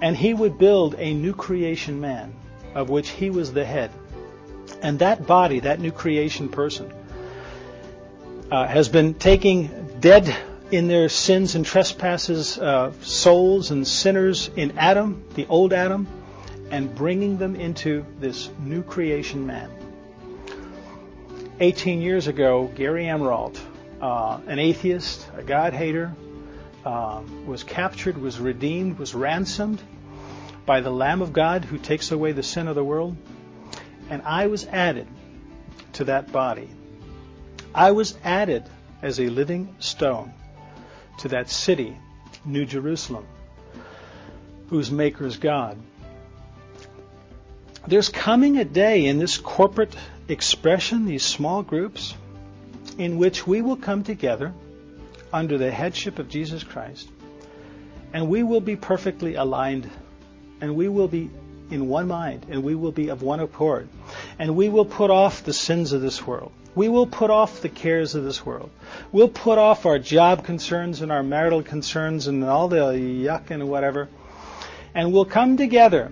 And 0.00 0.16
he 0.16 0.34
would 0.34 0.58
build 0.58 0.94
a 0.98 1.14
new 1.14 1.34
creation 1.34 2.00
man 2.00 2.34
of 2.74 2.90
which 2.90 3.10
he 3.10 3.30
was 3.30 3.52
the 3.52 3.64
head. 3.64 3.90
And 4.82 4.98
that 4.98 5.26
body, 5.26 5.60
that 5.60 5.80
new 5.80 5.92
creation 5.92 6.48
person, 6.48 6.92
uh, 8.54 8.68
has 8.68 8.88
been 8.88 9.14
taking 9.14 9.98
dead 9.98 10.32
in 10.70 10.86
their 10.86 11.08
sins 11.08 11.56
and 11.56 11.66
trespasses 11.66 12.56
uh, 12.56 12.92
souls 13.02 13.72
and 13.72 13.84
sinners 13.84 14.48
in 14.54 14.78
Adam, 14.78 15.24
the 15.34 15.44
old 15.48 15.72
Adam, 15.72 16.06
and 16.70 16.94
bringing 16.94 17.36
them 17.36 17.56
into 17.56 18.06
this 18.20 18.48
new 18.60 18.80
creation 18.84 19.44
man. 19.44 19.68
18 21.58 22.00
years 22.00 22.28
ago, 22.28 22.70
Gary 22.76 23.08
Emerald, 23.08 23.58
uh, 24.00 24.38
an 24.46 24.60
atheist, 24.60 25.28
a 25.36 25.42
God 25.42 25.72
hater, 25.72 26.14
uh, 26.84 27.22
was 27.46 27.64
captured, 27.64 28.16
was 28.16 28.38
redeemed, 28.38 29.00
was 29.00 29.16
ransomed 29.16 29.82
by 30.64 30.80
the 30.80 30.90
Lamb 30.90 31.22
of 31.22 31.32
God 31.32 31.64
who 31.64 31.76
takes 31.76 32.12
away 32.12 32.30
the 32.30 32.44
sin 32.44 32.68
of 32.68 32.76
the 32.76 32.84
world. 32.84 33.16
And 34.10 34.22
I 34.22 34.46
was 34.46 34.64
added 34.64 35.08
to 35.94 36.04
that 36.04 36.30
body. 36.30 36.68
I 37.74 37.90
was 37.90 38.16
added 38.22 38.64
as 39.02 39.18
a 39.18 39.28
living 39.28 39.74
stone 39.80 40.32
to 41.18 41.28
that 41.28 41.50
city, 41.50 41.96
New 42.44 42.64
Jerusalem, 42.64 43.26
whose 44.68 44.90
maker 44.90 45.26
is 45.26 45.38
God. 45.38 45.76
There's 47.86 48.08
coming 48.08 48.58
a 48.58 48.64
day 48.64 49.06
in 49.06 49.18
this 49.18 49.38
corporate 49.38 49.94
expression, 50.28 51.04
these 51.04 51.24
small 51.24 51.62
groups, 51.62 52.14
in 52.96 53.18
which 53.18 53.46
we 53.46 53.60
will 53.60 53.76
come 53.76 54.04
together 54.04 54.52
under 55.32 55.58
the 55.58 55.70
headship 55.70 56.20
of 56.20 56.28
Jesus 56.28 56.62
Christ, 56.62 57.08
and 58.12 58.28
we 58.28 58.44
will 58.44 58.60
be 58.60 58.76
perfectly 58.76 59.34
aligned, 59.34 59.90
and 60.60 60.76
we 60.76 60.88
will 60.88 61.08
be 61.08 61.28
in 61.70 61.88
one 61.88 62.06
mind, 62.06 62.46
and 62.48 62.62
we 62.62 62.76
will 62.76 62.92
be 62.92 63.08
of 63.08 63.22
one 63.22 63.40
accord, 63.40 63.88
and 64.38 64.54
we 64.54 64.68
will 64.68 64.84
put 64.84 65.10
off 65.10 65.42
the 65.42 65.52
sins 65.52 65.92
of 65.92 66.00
this 66.00 66.24
world. 66.24 66.52
We 66.74 66.88
will 66.88 67.06
put 67.06 67.30
off 67.30 67.60
the 67.60 67.68
cares 67.68 68.14
of 68.14 68.24
this 68.24 68.44
world. 68.44 68.70
We'll 69.12 69.28
put 69.28 69.58
off 69.58 69.86
our 69.86 69.98
job 69.98 70.44
concerns 70.44 71.02
and 71.02 71.12
our 71.12 71.22
marital 71.22 71.62
concerns 71.62 72.26
and 72.26 72.42
all 72.44 72.68
the 72.68 72.76
yuck 72.76 73.50
and 73.50 73.68
whatever, 73.68 74.08
and 74.94 75.12
we'll 75.12 75.24
come 75.24 75.56
together 75.56 76.10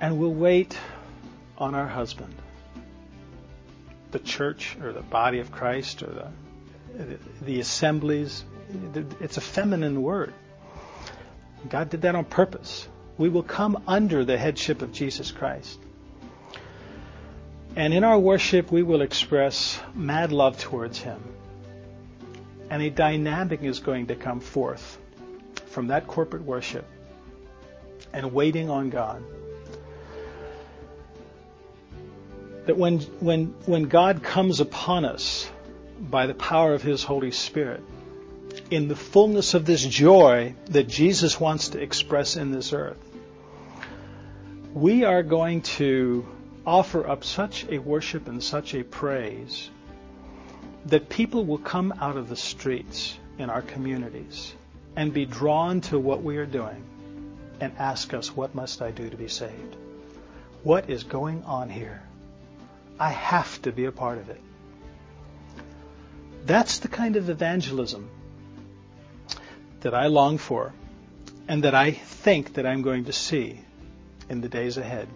and 0.00 0.18
we'll 0.18 0.34
wait 0.34 0.78
on 1.56 1.74
our 1.74 1.86
husband. 1.86 2.34
The 4.10 4.18
church 4.18 4.76
or 4.82 4.92
the 4.92 5.00
body 5.00 5.40
of 5.40 5.50
Christ 5.50 6.02
or 6.02 6.30
the, 6.96 7.18
the 7.40 7.60
assemblies, 7.60 8.44
it's 9.20 9.38
a 9.38 9.40
feminine 9.40 10.02
word. 10.02 10.34
God 11.68 11.88
did 11.88 12.02
that 12.02 12.14
on 12.14 12.26
purpose. 12.26 12.86
We 13.16 13.30
will 13.30 13.42
come 13.42 13.82
under 13.86 14.24
the 14.24 14.36
headship 14.36 14.82
of 14.82 14.92
Jesus 14.92 15.32
Christ. 15.32 15.78
And 17.76 17.92
in 17.92 18.04
our 18.04 18.18
worship, 18.18 18.70
we 18.70 18.82
will 18.82 19.02
express 19.02 19.80
mad 19.94 20.30
love 20.30 20.58
towards 20.58 20.98
Him. 20.98 21.20
And 22.70 22.82
a 22.82 22.90
dynamic 22.90 23.62
is 23.62 23.80
going 23.80 24.06
to 24.08 24.14
come 24.14 24.40
forth 24.40 24.98
from 25.66 25.88
that 25.88 26.06
corporate 26.06 26.44
worship 26.44 26.86
and 28.12 28.32
waiting 28.32 28.70
on 28.70 28.90
God 28.90 29.22
that 32.66 32.76
when, 32.76 33.00
when, 33.20 33.54
when 33.66 33.84
God 33.84 34.22
comes 34.22 34.60
upon 34.60 35.04
us 35.04 35.50
by 36.00 36.26
the 36.26 36.34
power 36.34 36.74
of 36.74 36.82
His 36.82 37.02
Holy 37.02 37.30
Spirit, 37.30 37.82
in 38.70 38.88
the 38.88 38.96
fullness 38.96 39.54
of 39.54 39.66
this 39.66 39.84
joy 39.84 40.54
that 40.66 40.88
Jesus 40.88 41.38
wants 41.38 41.70
to 41.70 41.82
express 41.82 42.36
in 42.36 42.52
this 42.52 42.72
earth, 42.72 42.96
we 44.72 45.04
are 45.04 45.22
going 45.22 45.62
to 45.62 46.26
offer 46.66 47.06
up 47.06 47.24
such 47.24 47.66
a 47.68 47.78
worship 47.78 48.28
and 48.28 48.42
such 48.42 48.74
a 48.74 48.82
praise 48.82 49.70
that 50.86 51.08
people 51.08 51.44
will 51.44 51.58
come 51.58 51.92
out 52.00 52.16
of 52.16 52.28
the 52.28 52.36
streets 52.36 53.18
in 53.38 53.50
our 53.50 53.62
communities 53.62 54.54
and 54.96 55.12
be 55.12 55.26
drawn 55.26 55.80
to 55.80 55.98
what 55.98 56.22
we 56.22 56.36
are 56.36 56.46
doing 56.46 56.82
and 57.60 57.72
ask 57.78 58.14
us, 58.14 58.34
What 58.34 58.54
must 58.54 58.82
I 58.82 58.90
do 58.90 59.08
to 59.08 59.16
be 59.16 59.28
saved? 59.28 59.76
What 60.62 60.88
is 60.90 61.04
going 61.04 61.42
on 61.44 61.68
here? 61.68 62.02
I 62.98 63.10
have 63.10 63.60
to 63.62 63.72
be 63.72 63.86
a 63.86 63.92
part 63.92 64.18
of 64.18 64.30
it. 64.30 64.40
That's 66.46 66.78
the 66.78 66.88
kind 66.88 67.16
of 67.16 67.28
evangelism 67.28 68.08
that 69.80 69.94
I 69.94 70.06
long 70.06 70.38
for 70.38 70.72
and 71.48 71.64
that 71.64 71.74
I 71.74 71.90
think 71.90 72.54
that 72.54 72.66
I'm 72.66 72.82
going 72.82 73.06
to 73.06 73.12
see 73.12 73.60
in 74.28 74.40
the 74.40 74.48
days 74.48 74.76
ahead. 74.76 75.08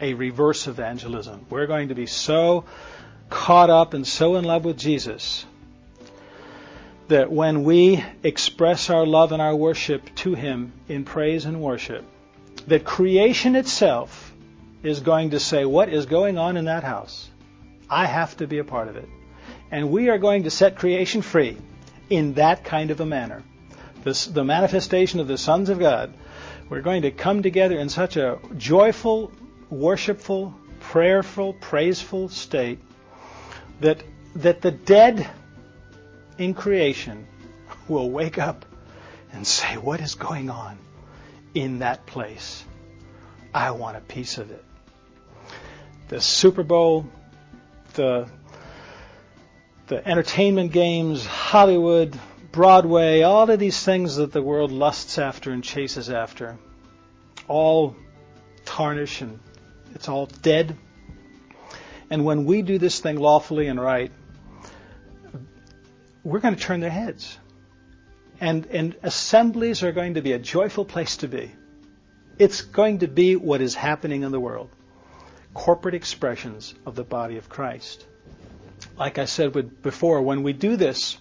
A 0.00 0.14
reverse 0.14 0.66
evangelism. 0.66 1.46
We're 1.50 1.66
going 1.66 1.88
to 1.88 1.94
be 1.94 2.06
so 2.06 2.64
caught 3.28 3.70
up 3.70 3.94
and 3.94 4.06
so 4.06 4.36
in 4.36 4.44
love 4.44 4.64
with 4.64 4.78
Jesus 4.78 5.44
that 7.08 7.30
when 7.30 7.64
we 7.64 8.04
express 8.22 8.88
our 8.88 9.04
love 9.04 9.32
and 9.32 9.42
our 9.42 9.54
worship 9.54 10.14
to 10.16 10.34
Him 10.34 10.72
in 10.88 11.04
praise 11.04 11.44
and 11.44 11.60
worship, 11.60 12.04
that 12.68 12.84
creation 12.84 13.56
itself 13.56 14.32
is 14.82 15.00
going 15.00 15.30
to 15.30 15.40
say, 15.40 15.64
What 15.64 15.88
is 15.88 16.06
going 16.06 16.38
on 16.38 16.56
in 16.56 16.66
that 16.66 16.84
house? 16.84 17.28
I 17.88 18.06
have 18.06 18.36
to 18.38 18.46
be 18.46 18.58
a 18.58 18.64
part 18.64 18.88
of 18.88 18.96
it. 18.96 19.08
And 19.70 19.90
we 19.90 20.08
are 20.08 20.18
going 20.18 20.44
to 20.44 20.50
set 20.50 20.76
creation 20.76 21.22
free 21.22 21.56
in 22.08 22.34
that 22.34 22.64
kind 22.64 22.90
of 22.90 23.00
a 23.00 23.06
manner. 23.06 23.42
This, 24.02 24.26
the 24.26 24.44
manifestation 24.44 25.20
of 25.20 25.28
the 25.28 25.38
sons 25.38 25.68
of 25.68 25.78
God. 25.78 26.14
We're 26.68 26.80
going 26.80 27.02
to 27.02 27.10
come 27.10 27.42
together 27.42 27.78
in 27.78 27.88
such 27.88 28.16
a 28.16 28.38
joyful, 28.56 29.32
worshipful, 29.70 30.54
prayerful, 30.80 31.54
praiseful 31.54 32.28
state 32.28 32.78
that, 33.80 34.02
that 34.36 34.60
the 34.60 34.70
dead 34.70 35.28
in 36.38 36.54
creation 36.54 37.26
will 37.88 38.10
wake 38.10 38.38
up 38.38 38.64
and 39.32 39.46
say, 39.46 39.76
What 39.76 40.00
is 40.00 40.14
going 40.14 40.50
on 40.50 40.78
in 41.54 41.80
that 41.80 42.06
place? 42.06 42.64
I 43.54 43.72
want 43.72 43.96
a 43.96 44.00
piece 44.00 44.38
of 44.38 44.50
it. 44.50 44.64
The 46.08 46.20
Super 46.20 46.62
Bowl, 46.62 47.06
the, 47.94 48.28
the 49.86 50.06
entertainment 50.06 50.72
games, 50.72 51.24
Hollywood, 51.24 52.18
Broadway, 52.52 53.22
all 53.22 53.48
of 53.48 53.58
these 53.58 53.80
things 53.82 54.16
that 54.16 54.32
the 54.32 54.42
world 54.42 54.72
lusts 54.72 55.18
after 55.18 55.52
and 55.52 55.62
chases 55.62 56.10
after, 56.10 56.58
all 57.46 57.94
tarnish 58.64 59.20
and 59.20 59.38
it's 59.94 60.08
all 60.08 60.26
dead. 60.26 60.76
And 62.10 62.24
when 62.24 62.44
we 62.44 62.62
do 62.62 62.78
this 62.78 63.00
thing 63.00 63.16
lawfully 63.16 63.68
and 63.68 63.80
right, 63.80 64.10
we're 66.24 66.40
going 66.40 66.54
to 66.54 66.60
turn 66.60 66.80
their 66.80 66.90
heads. 66.90 67.38
And, 68.40 68.66
and 68.66 68.96
assemblies 69.02 69.82
are 69.82 69.92
going 69.92 70.14
to 70.14 70.22
be 70.22 70.32
a 70.32 70.38
joyful 70.38 70.84
place 70.84 71.18
to 71.18 71.28
be. 71.28 71.52
It's 72.38 72.62
going 72.62 73.00
to 73.00 73.08
be 73.08 73.36
what 73.36 73.60
is 73.60 73.74
happening 73.74 74.22
in 74.22 74.32
the 74.32 74.40
world 74.40 74.70
corporate 75.52 75.94
expressions 75.94 76.74
of 76.86 76.94
the 76.94 77.04
body 77.04 77.36
of 77.36 77.48
Christ. 77.48 78.06
Like 78.96 79.18
I 79.18 79.24
said 79.24 79.82
before, 79.82 80.22
when 80.22 80.42
we 80.42 80.52
do 80.52 80.76
this, 80.76 81.18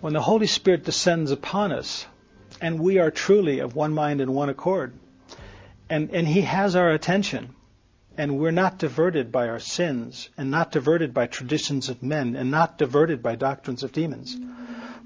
when 0.00 0.12
the 0.12 0.20
Holy 0.20 0.46
Spirit 0.46 0.84
descends 0.84 1.30
upon 1.30 1.72
us, 1.72 2.06
and 2.60 2.80
we 2.80 2.98
are 2.98 3.10
truly 3.10 3.60
of 3.60 3.74
one 3.74 3.92
mind 3.92 4.20
and 4.20 4.34
one 4.34 4.48
accord, 4.48 4.94
and, 5.88 6.10
and 6.10 6.26
He 6.26 6.42
has 6.42 6.76
our 6.76 6.90
attention, 6.90 7.54
and 8.16 8.38
we're 8.38 8.50
not 8.50 8.78
diverted 8.78 9.30
by 9.30 9.48
our 9.48 9.60
sins, 9.60 10.28
and 10.36 10.50
not 10.50 10.72
diverted 10.72 11.14
by 11.14 11.26
traditions 11.26 11.88
of 11.88 12.02
men, 12.02 12.36
and 12.36 12.50
not 12.50 12.78
diverted 12.78 13.22
by 13.22 13.36
doctrines 13.36 13.82
of 13.82 13.92
demons, 13.92 14.36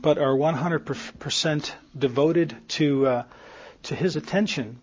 but 0.01 0.19
are 0.19 0.35
100% 0.35 1.73
devoted 1.97 2.57
to, 2.69 3.07
uh, 3.07 3.23
to 3.85 3.95
His 3.95 4.17
attention. 4.17 4.81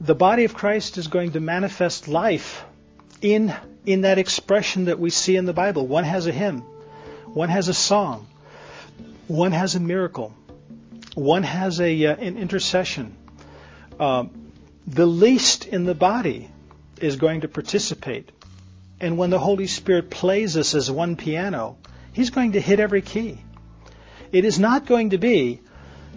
The 0.00 0.14
body 0.14 0.44
of 0.44 0.54
Christ 0.54 0.98
is 0.98 1.08
going 1.08 1.32
to 1.32 1.40
manifest 1.40 2.08
life 2.08 2.64
in, 3.22 3.54
in 3.86 4.02
that 4.02 4.18
expression 4.18 4.86
that 4.86 4.98
we 4.98 5.10
see 5.10 5.36
in 5.36 5.46
the 5.46 5.54
Bible. 5.54 5.86
One 5.86 6.04
has 6.04 6.26
a 6.26 6.32
hymn, 6.32 6.60
one 7.26 7.48
has 7.48 7.68
a 7.68 7.74
song, 7.74 8.26
one 9.28 9.52
has 9.52 9.74
a 9.74 9.80
miracle, 9.80 10.34
one 11.14 11.44
has 11.44 11.80
a, 11.80 12.06
uh, 12.06 12.16
an 12.16 12.36
intercession. 12.36 13.16
Uh, 13.98 14.24
the 14.86 15.06
least 15.06 15.66
in 15.66 15.84
the 15.84 15.94
body 15.94 16.50
is 17.00 17.16
going 17.16 17.40
to 17.40 17.48
participate. 17.48 18.30
And 19.00 19.18
when 19.18 19.30
the 19.30 19.38
Holy 19.38 19.66
Spirit 19.66 20.10
plays 20.10 20.56
us 20.56 20.74
as 20.74 20.90
one 20.90 21.16
piano, 21.16 21.76
He's 22.12 22.30
going 22.30 22.52
to 22.52 22.60
hit 22.60 22.80
every 22.80 23.02
key. 23.02 23.38
It 24.32 24.44
is 24.44 24.58
not 24.58 24.86
going 24.86 25.10
to 25.10 25.18
be, 25.18 25.60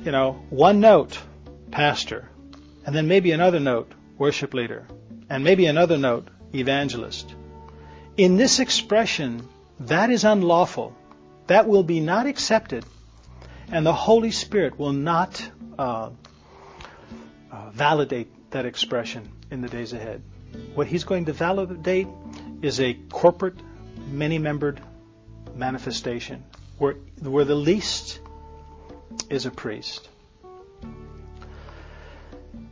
you 0.06 0.12
know, 0.12 0.42
one 0.50 0.80
note, 0.80 1.20
pastor, 1.72 2.30
and 2.86 2.96
then 2.96 3.08
maybe 3.08 3.32
another 3.32 3.60
note, 3.60 3.92
worship 4.18 4.54
leader, 4.54 4.86
and 5.30 5.44
maybe 5.44 5.66
another 5.66 5.98
note, 5.98 6.30
evangelist. 6.56 7.36
In 8.16 8.38
this 8.38 8.60
expression, 8.60 9.48
that 9.82 10.10
is 10.10 10.24
unlawful. 10.24 10.96
That 11.48 11.68
will 11.68 11.84
be 11.84 12.00
not 12.00 12.28
accepted, 12.28 12.86
and 13.72 13.86
the 13.86 13.94
Holy 13.94 14.32
Spirit 14.32 14.80
will 14.80 14.94
not 14.94 15.46
uh, 15.78 16.12
uh, 17.52 17.70
validate 17.72 18.32
that 18.52 18.66
expression 18.66 19.30
in 19.52 19.62
the 19.62 19.70
days 19.70 19.94
ahead. 19.94 20.22
What 20.74 20.88
he's 20.88 21.04
going 21.04 21.26
to 21.26 21.34
validate 21.34 22.08
is 22.62 22.80
a 22.80 22.94
corporate, 22.94 23.56
many 24.10 24.38
membered 24.38 24.82
manifestation 25.56 26.44
where, 26.78 26.96
where 27.22 27.46
the 27.46 27.56
least 27.56 28.20
is 29.30 29.46
a 29.46 29.52
priest. 29.52 30.08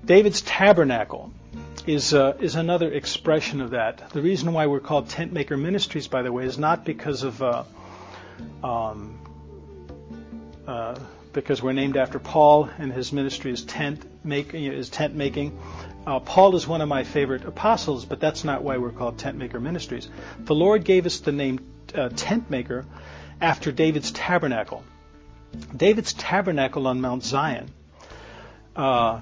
David's 0.03 0.41
tabernacle 0.41 1.33
is, 1.85 2.13
uh, 2.13 2.37
is 2.39 2.55
another 2.55 2.91
expression 2.91 3.61
of 3.61 3.71
that. 3.71 4.09
The 4.11 4.21
reason 4.21 4.53
why 4.53 4.67
we're 4.67 4.79
called 4.79 5.09
tent 5.09 5.33
maker 5.33 5.57
ministries, 5.57 6.07
by 6.07 6.21
the 6.21 6.31
way, 6.31 6.45
is 6.45 6.57
not 6.57 6.85
because 6.85 7.23
of 7.23 7.41
uh, 7.43 7.63
um, 8.63 9.19
uh, 10.65 10.97
because 11.37 11.61
we're 11.61 11.71
named 11.71 11.97
after 11.97 12.17
Paul 12.17 12.67
and 12.79 12.91
his 12.91 13.13
ministry 13.13 13.51
is 13.51 13.63
tent 13.63 14.03
making. 14.25 14.65
Is 14.65 14.89
tent 14.89 15.13
making. 15.13 15.59
Uh, 16.07 16.19
Paul 16.19 16.55
is 16.55 16.67
one 16.67 16.81
of 16.81 16.89
my 16.89 17.03
favorite 17.03 17.45
apostles, 17.45 18.05
but 18.05 18.19
that's 18.19 18.43
not 18.43 18.63
why 18.63 18.77
we're 18.77 18.91
called 18.91 19.19
tent 19.19 19.37
maker 19.37 19.59
ministries. 19.59 20.09
The 20.39 20.55
Lord 20.55 20.83
gave 20.83 21.05
us 21.05 21.19
the 21.19 21.31
name 21.31 21.59
uh, 21.93 22.09
tent 22.09 22.49
maker 22.49 22.87
after 23.39 23.71
David's 23.71 24.09
tabernacle. 24.09 24.83
David's 25.75 26.13
tabernacle 26.13 26.87
on 26.87 27.01
Mount 27.01 27.23
Zion 27.23 27.69
uh, 28.75 29.19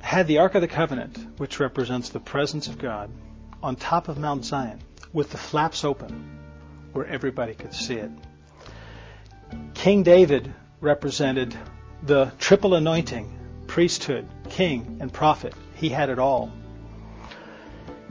had 0.00 0.26
the 0.26 0.40
Ark 0.40 0.56
of 0.56 0.60
the 0.60 0.68
Covenant, 0.68 1.16
which 1.38 1.60
represents 1.60 2.10
the 2.10 2.20
presence 2.20 2.68
of 2.68 2.76
God, 2.76 3.08
on 3.62 3.76
top 3.76 4.08
of 4.08 4.18
Mount 4.18 4.44
Zion 4.44 4.80
with 5.14 5.30
the 5.30 5.38
flaps 5.38 5.82
open 5.82 6.40
where 6.92 7.06
everybody 7.06 7.54
could 7.54 7.72
see 7.72 7.94
it. 7.94 8.10
King 9.72 10.02
David 10.02 10.52
represented 10.80 11.56
the 12.02 12.32
triple 12.38 12.74
anointing 12.74 13.30
priesthood, 13.66 14.28
king, 14.50 14.98
and 15.00 15.12
prophet. 15.12 15.54
He 15.74 15.88
had 15.88 16.10
it 16.10 16.18
all. 16.18 16.52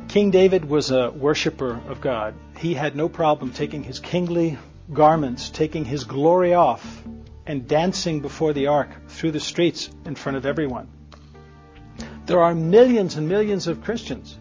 King 0.07 0.31
David 0.31 0.65
was 0.65 0.91
a 0.91 1.09
worshiper 1.11 1.79
of 1.87 2.01
God. 2.01 2.35
He 2.57 2.73
had 2.73 2.95
no 2.95 3.07
problem 3.07 3.51
taking 3.51 3.83
his 3.83 3.99
kingly 3.99 4.57
garments, 4.91 5.49
taking 5.49 5.85
his 5.85 6.03
glory 6.03 6.53
off, 6.53 7.03
and 7.45 7.67
dancing 7.67 8.19
before 8.19 8.53
the 8.53 8.67
ark 8.67 8.89
through 9.07 9.31
the 9.31 9.39
streets 9.39 9.89
in 10.05 10.15
front 10.15 10.37
of 10.37 10.45
everyone. 10.45 10.87
There 12.25 12.41
are 12.41 12.55
millions 12.55 13.15
and 13.15 13.27
millions 13.27 13.67
of 13.67 13.83
Christians 13.83 14.37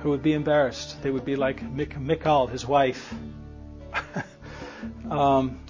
who 0.00 0.10
would 0.10 0.22
be 0.22 0.32
embarrassed. 0.32 1.02
They 1.02 1.10
would 1.10 1.24
be 1.24 1.36
like 1.36 1.62
Michal, 1.62 2.46
his 2.46 2.66
wife. 2.66 3.14
um, 5.10 5.60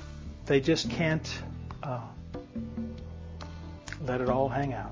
they 0.50 0.58
just 0.58 0.90
can't 0.90 1.42
uh, 1.80 2.00
let 4.04 4.20
it 4.20 4.28
all 4.28 4.48
hang 4.48 4.72
out. 4.72 4.90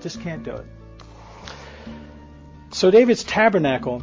Just 0.00 0.20
can't 0.22 0.42
do 0.42 0.56
it. 0.56 0.66
So 2.72 2.90
David's 2.90 3.22
tabernacle 3.22 4.02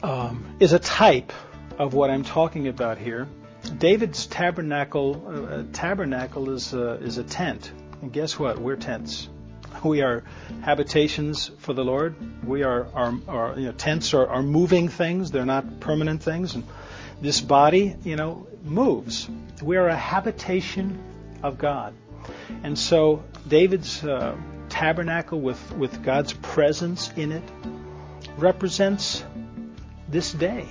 um, 0.00 0.54
is 0.60 0.72
a 0.74 0.78
type 0.78 1.32
of 1.76 1.92
what 1.92 2.08
I'm 2.08 2.22
talking 2.22 2.68
about 2.68 2.98
here. 2.98 3.26
David's 3.78 4.26
tabernacle 4.26 5.24
uh, 5.26 5.64
tabernacle 5.72 6.50
is 6.50 6.72
uh, 6.72 6.98
is 7.00 7.18
a 7.18 7.24
tent, 7.24 7.72
and 8.00 8.12
guess 8.12 8.38
what? 8.38 8.60
We're 8.60 8.76
tents. 8.76 9.28
We 9.82 10.02
are 10.02 10.22
habitations 10.62 11.50
for 11.58 11.72
the 11.72 11.84
Lord. 11.84 12.14
We 12.46 12.62
are, 12.62 12.86
our, 12.94 13.14
our 13.26 13.58
you 13.58 13.66
know, 13.66 13.72
tents 13.72 14.14
are, 14.14 14.26
are 14.26 14.42
moving 14.42 14.88
things; 14.88 15.32
they're 15.32 15.44
not 15.44 15.80
permanent 15.80 16.22
things. 16.22 16.54
And 16.54 16.64
this 17.20 17.40
body, 17.40 17.96
you 18.04 18.16
know, 18.16 18.46
moves. 18.62 19.28
We 19.62 19.76
are 19.76 19.88
a 19.88 19.96
habitation 19.96 20.98
of 21.42 21.58
God. 21.58 21.94
And 22.62 22.78
so 22.78 23.24
David's 23.46 24.04
uh, 24.04 24.36
tabernacle 24.68 25.40
with, 25.40 25.72
with 25.72 26.02
God's 26.02 26.32
presence 26.32 27.10
in 27.16 27.32
it 27.32 27.44
represents 28.36 29.24
this 30.08 30.32
day 30.32 30.66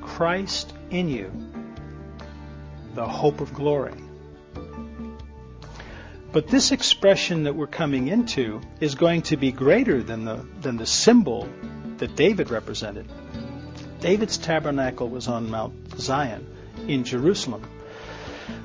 Christ 0.00 0.72
in 0.90 1.08
you, 1.08 1.32
the 2.94 3.06
hope 3.06 3.40
of 3.40 3.52
glory. 3.54 3.94
But 6.32 6.48
this 6.48 6.72
expression 6.72 7.44
that 7.44 7.54
we're 7.54 7.68
coming 7.68 8.08
into 8.08 8.60
is 8.80 8.96
going 8.96 9.22
to 9.22 9.36
be 9.36 9.52
greater 9.52 10.02
than 10.02 10.24
the, 10.24 10.44
than 10.60 10.76
the 10.76 10.86
symbol 10.86 11.48
that 11.98 12.16
David 12.16 12.50
represented. 12.50 13.08
David's 14.04 14.36
tabernacle 14.36 15.08
was 15.08 15.28
on 15.28 15.50
Mount 15.50 15.98
Zion 15.98 16.46
in 16.86 17.04
Jerusalem. 17.04 17.62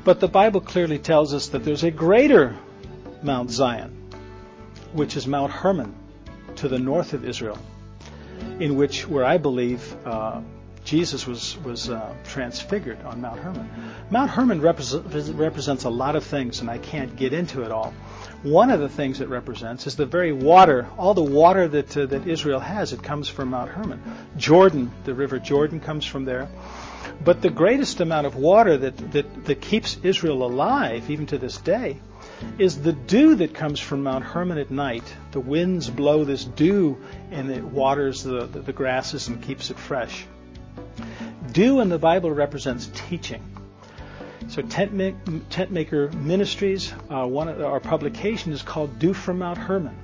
But 0.03 0.19
the 0.19 0.27
Bible 0.27 0.59
clearly 0.59 0.99
tells 0.99 1.33
us 1.33 1.47
that 1.47 1.63
there's 1.63 1.85
a 1.85 1.91
greater 1.91 2.57
Mount 3.23 3.49
Zion, 3.49 4.11
which 4.91 5.15
is 5.15 5.25
Mount 5.27 5.53
Hermon 5.53 5.95
to 6.57 6.67
the 6.67 6.77
north 6.77 7.13
of 7.13 7.23
Israel, 7.23 7.57
in 8.59 8.75
which, 8.75 9.07
where 9.07 9.23
I 9.23 9.37
believe, 9.37 9.95
uh, 10.05 10.41
Jesus 10.89 11.27
was 11.27 11.55
was 11.63 11.87
uh, 11.87 12.15
transfigured 12.23 12.99
on 13.03 13.21
Mount 13.21 13.39
Hermon. 13.39 13.69
Mount 14.09 14.31
Hermon 14.31 14.59
represents, 14.59 15.29
represents 15.29 15.83
a 15.83 15.89
lot 15.91 16.15
of 16.15 16.23
things, 16.23 16.61
and 16.61 16.69
I 16.69 16.79
can't 16.79 17.15
get 17.15 17.31
into 17.31 17.61
it 17.61 17.71
all. 17.71 17.93
One 18.41 18.71
of 18.71 18.79
the 18.79 18.89
things 18.89 19.21
it 19.21 19.29
represents 19.29 19.85
is 19.85 19.95
the 19.95 20.07
very 20.07 20.31
water, 20.31 20.87
all 20.97 21.13
the 21.13 21.21
water 21.21 21.67
that 21.67 21.95
uh, 21.95 22.07
that 22.07 22.25
Israel 22.25 22.59
has. 22.59 22.91
It 22.91 23.03
comes 23.03 23.29
from 23.29 23.49
Mount 23.49 23.69
Hermon. 23.69 24.01
Jordan, 24.35 24.89
the 25.03 25.13
river 25.13 25.37
Jordan, 25.37 25.79
comes 25.79 26.07
from 26.07 26.25
there. 26.25 26.49
But 27.23 27.43
the 27.43 27.51
greatest 27.51 27.99
amount 27.99 28.25
of 28.25 28.35
water 28.35 28.75
that, 28.77 29.11
that, 29.11 29.45
that 29.45 29.61
keeps 29.61 29.97
Israel 30.01 30.43
alive, 30.43 31.11
even 31.11 31.27
to 31.27 31.37
this 31.37 31.57
day, 31.57 31.97
is 32.57 32.81
the 32.81 32.93
dew 32.93 33.35
that 33.35 33.53
comes 33.53 33.79
from 33.79 34.01
Mount 34.01 34.23
Hermon 34.23 34.57
at 34.57 34.71
night. 34.71 35.03
The 35.33 35.39
winds 35.39 35.87
blow 35.87 36.23
this 36.23 36.45
dew 36.45 36.97
and 37.29 37.51
it 37.51 37.63
waters 37.63 38.23
the, 38.23 38.47
the, 38.47 38.61
the 38.61 38.73
grasses 38.73 39.27
and 39.27 39.39
keeps 39.39 39.69
it 39.69 39.77
fresh. 39.77 40.25
Dew 41.51 41.79
in 41.79 41.89
the 41.89 41.99
Bible 41.99 42.31
represents 42.31 42.89
teaching. 42.93 43.43
So 44.49 44.61
Tent, 44.61 44.93
Maker 44.93 46.09
Ministries, 46.11 46.91
uh, 47.09 47.25
one 47.27 47.49
of 47.49 47.61
our 47.61 47.79
publication 47.79 48.51
is 48.51 48.63
called 48.63 48.97
Dew 48.97 49.13
from 49.13 49.39
Mount 49.39 49.57
Hermon. 49.57 49.95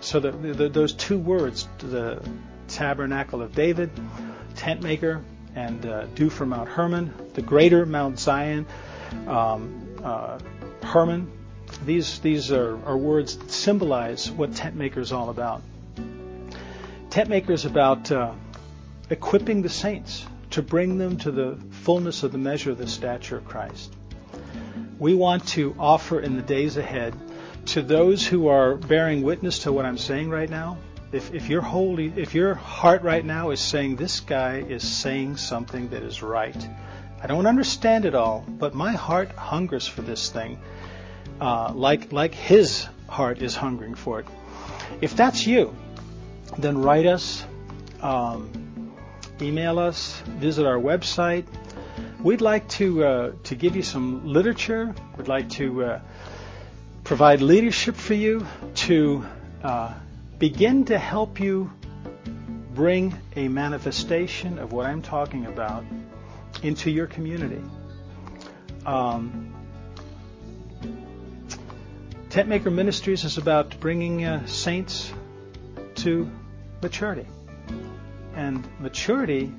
So 0.00 0.20
the, 0.20 0.30
the, 0.30 0.68
those 0.68 0.94
two 0.94 1.18
words, 1.18 1.68
the 1.78 2.22
Tabernacle 2.68 3.42
of 3.42 3.54
David, 3.54 3.90
Tent 4.54 4.82
Maker, 4.82 5.22
and 5.54 5.84
uh, 5.84 6.06
Dew 6.14 6.30
from 6.30 6.50
Mount 6.50 6.68
Hermon, 6.68 7.12
the 7.34 7.42
greater 7.42 7.84
Mount 7.84 8.18
Zion, 8.18 8.66
um, 9.26 9.98
uh, 10.02 10.38
Hermon, 10.82 11.30
these, 11.84 12.18
these 12.20 12.52
are, 12.52 12.82
are 12.86 12.96
words 12.96 13.36
that 13.36 13.50
symbolize 13.50 14.30
what 14.30 14.54
Tent 14.54 14.76
Maker 14.76 15.00
is 15.00 15.12
all 15.12 15.30
about. 15.30 15.62
Tent 17.10 17.28
Maker 17.28 17.52
is 17.52 17.64
about 17.64 18.10
uh, 18.10 18.32
equipping 19.10 19.62
the 19.62 19.68
saints 19.68 20.24
to 20.56 20.62
bring 20.62 20.96
them 20.96 21.18
to 21.18 21.30
the 21.30 21.58
fullness 21.70 22.22
of 22.22 22.32
the 22.32 22.38
measure 22.38 22.70
of 22.70 22.78
the 22.78 22.86
stature 22.86 23.36
of 23.36 23.44
Christ. 23.44 23.94
We 24.98 25.14
want 25.14 25.46
to 25.48 25.76
offer 25.78 26.18
in 26.18 26.34
the 26.34 26.40
days 26.40 26.78
ahead 26.78 27.14
to 27.66 27.82
those 27.82 28.26
who 28.26 28.48
are 28.48 28.76
bearing 28.76 29.20
witness 29.20 29.60
to 29.60 29.72
what 29.72 29.84
I'm 29.84 29.98
saying 29.98 30.30
right 30.30 30.48
now. 30.48 30.78
If, 31.12 31.34
if 31.34 31.50
your 31.50 31.60
holy, 31.60 32.10
if 32.16 32.34
your 32.34 32.54
heart 32.54 33.02
right 33.02 33.22
now 33.22 33.50
is 33.50 33.60
saying 33.60 33.96
this 33.96 34.20
guy 34.20 34.60
is 34.60 34.82
saying 34.82 35.36
something 35.36 35.90
that 35.90 36.02
is 36.02 36.22
right, 36.22 36.68
I 37.22 37.26
don't 37.26 37.46
understand 37.46 38.06
it 38.06 38.14
all, 38.14 38.42
but 38.48 38.74
my 38.74 38.92
heart 38.92 39.32
hungers 39.32 39.86
for 39.86 40.00
this 40.00 40.30
thing 40.30 40.58
uh, 41.38 41.72
like 41.74 42.12
like 42.12 42.34
His 42.34 42.86
heart 43.08 43.42
is 43.42 43.54
hungering 43.54 43.94
for 43.94 44.20
it. 44.20 44.26
If 45.00 45.16
that's 45.16 45.46
you, 45.46 45.74
then 46.56 46.78
write 46.78 47.06
us, 47.06 47.44
um, 48.00 48.65
email 49.40 49.78
us, 49.78 50.20
visit 50.26 50.66
our 50.66 50.78
website. 50.78 51.44
We'd 52.22 52.40
like 52.40 52.68
to 52.70 53.04
uh, 53.04 53.32
to 53.44 53.54
give 53.54 53.76
you 53.76 53.82
some 53.82 54.26
literature. 54.26 54.94
We'd 55.16 55.28
like 55.28 55.50
to 55.50 55.84
uh, 55.84 56.00
provide 57.04 57.40
leadership 57.40 57.94
for 57.96 58.14
you 58.14 58.46
to 58.86 59.24
uh, 59.62 59.94
begin 60.38 60.84
to 60.86 60.98
help 60.98 61.40
you 61.40 61.70
bring 62.74 63.14
a 63.36 63.48
manifestation 63.48 64.58
of 64.58 64.72
what 64.72 64.86
I'm 64.86 65.02
talking 65.02 65.46
about 65.46 65.84
into 66.62 66.90
your 66.90 67.06
community. 67.06 67.62
Um, 68.84 69.54
Tent 72.30 72.48
Maker 72.48 72.70
Ministries 72.70 73.24
is 73.24 73.38
about 73.38 73.80
bringing 73.80 74.24
uh, 74.24 74.46
saints 74.46 75.12
to 75.96 76.30
maturity. 76.82 77.26
And 78.36 78.68
maturity 78.78 79.50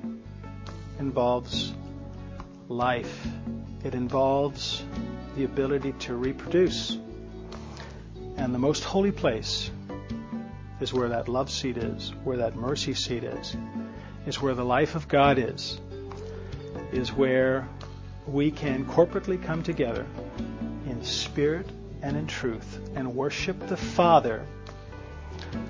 involves 0.99 1.73
life, 2.69 3.27
it 3.83 3.95
involves 3.95 4.83
the 5.35 5.45
ability 5.45 5.93
to 5.93 6.15
reproduce. 6.15 6.95
And 8.37 8.53
the 8.53 8.59
most 8.59 8.83
holy 8.83 9.11
place 9.11 9.71
is 10.79 10.93
where 10.93 11.09
that 11.09 11.27
love 11.27 11.49
seat 11.49 11.77
is, 11.77 12.13
where 12.23 12.37
that 12.37 12.55
mercy 12.55 12.93
seat 12.93 13.23
is, 13.23 13.57
is 14.27 14.39
where 14.39 14.53
the 14.53 14.63
life 14.65 14.93
of 14.93 15.07
God 15.07 15.39
is, 15.39 15.79
is 16.91 17.11
where 17.11 17.67
we 18.27 18.51
can 18.51 18.85
corporately 18.85 19.41
come 19.41 19.63
together 19.63 20.05
in 20.85 21.03
spirit 21.03 21.67
and 22.03 22.15
in 22.15 22.27
truth 22.27 22.79
and 22.93 23.15
worship 23.15 23.67
the 23.67 23.77
Father, 23.77 24.45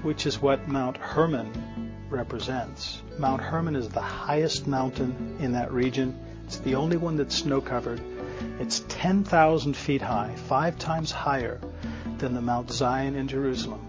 which 0.02 0.26
is 0.26 0.42
what 0.42 0.68
Mount 0.68 0.98
Hermon 0.98 1.87
represents. 2.10 3.02
Mount 3.18 3.42
Hermon 3.42 3.76
is 3.76 3.90
the 3.90 4.02
highest 4.02 4.68
mountain 4.68 5.38
in 5.40 5.54
that 5.54 5.72
region. 5.72 6.18
It's 6.46 6.58
the 6.60 6.76
only 6.76 6.98
one 6.98 7.18
that's 7.18 7.36
snow 7.36 7.62
covered. 7.62 8.02
It's 8.60 8.84
10,000 8.88 9.76
feet 9.76 10.02
high, 10.02 10.34
five 10.48 10.78
times 10.78 11.12
higher 11.12 11.60
than 12.18 12.34
the 12.34 12.42
Mount 12.42 12.72
Zion 12.72 13.16
in 13.16 13.28
Jerusalem. 13.28 13.82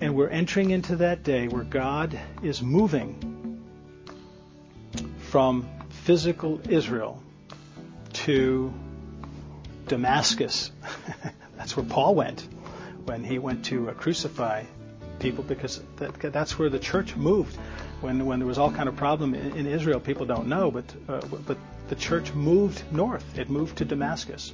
And 0.00 0.14
we're 0.14 0.28
entering 0.28 0.70
into 0.70 0.96
that 0.96 1.22
day 1.22 1.48
where 1.48 1.64
God 1.64 2.18
is 2.42 2.62
moving 2.62 3.62
from 5.18 5.68
physical 5.90 6.60
Israel 6.68 7.22
to 8.12 8.72
Damascus. 9.86 10.70
that's 11.56 11.76
where 11.76 11.86
Paul 11.86 12.14
went 12.14 12.46
when 13.04 13.24
he 13.24 13.38
went 13.38 13.66
to 13.66 13.90
uh, 13.90 13.94
crucify 13.94 14.64
people 15.20 15.44
because 15.44 15.80
that, 15.96 16.32
that's 16.32 16.58
where 16.58 16.68
the 16.68 16.78
church 16.78 17.16
moved 17.16 17.56
when 18.00 18.26
when 18.26 18.38
there 18.38 18.48
was 18.48 18.58
all 18.58 18.72
kind 18.72 18.88
of 18.88 18.96
problem 18.96 19.34
in, 19.34 19.56
in 19.56 19.66
Israel. 19.66 20.00
People 20.00 20.26
don't 20.26 20.48
know, 20.48 20.70
but 20.70 20.84
uh, 21.08 21.20
but 21.46 21.56
the 21.88 21.94
church 21.94 22.32
moved 22.34 22.82
north. 22.90 23.38
It 23.38 23.50
moved 23.50 23.78
to 23.78 23.84
Damascus. 23.84 24.52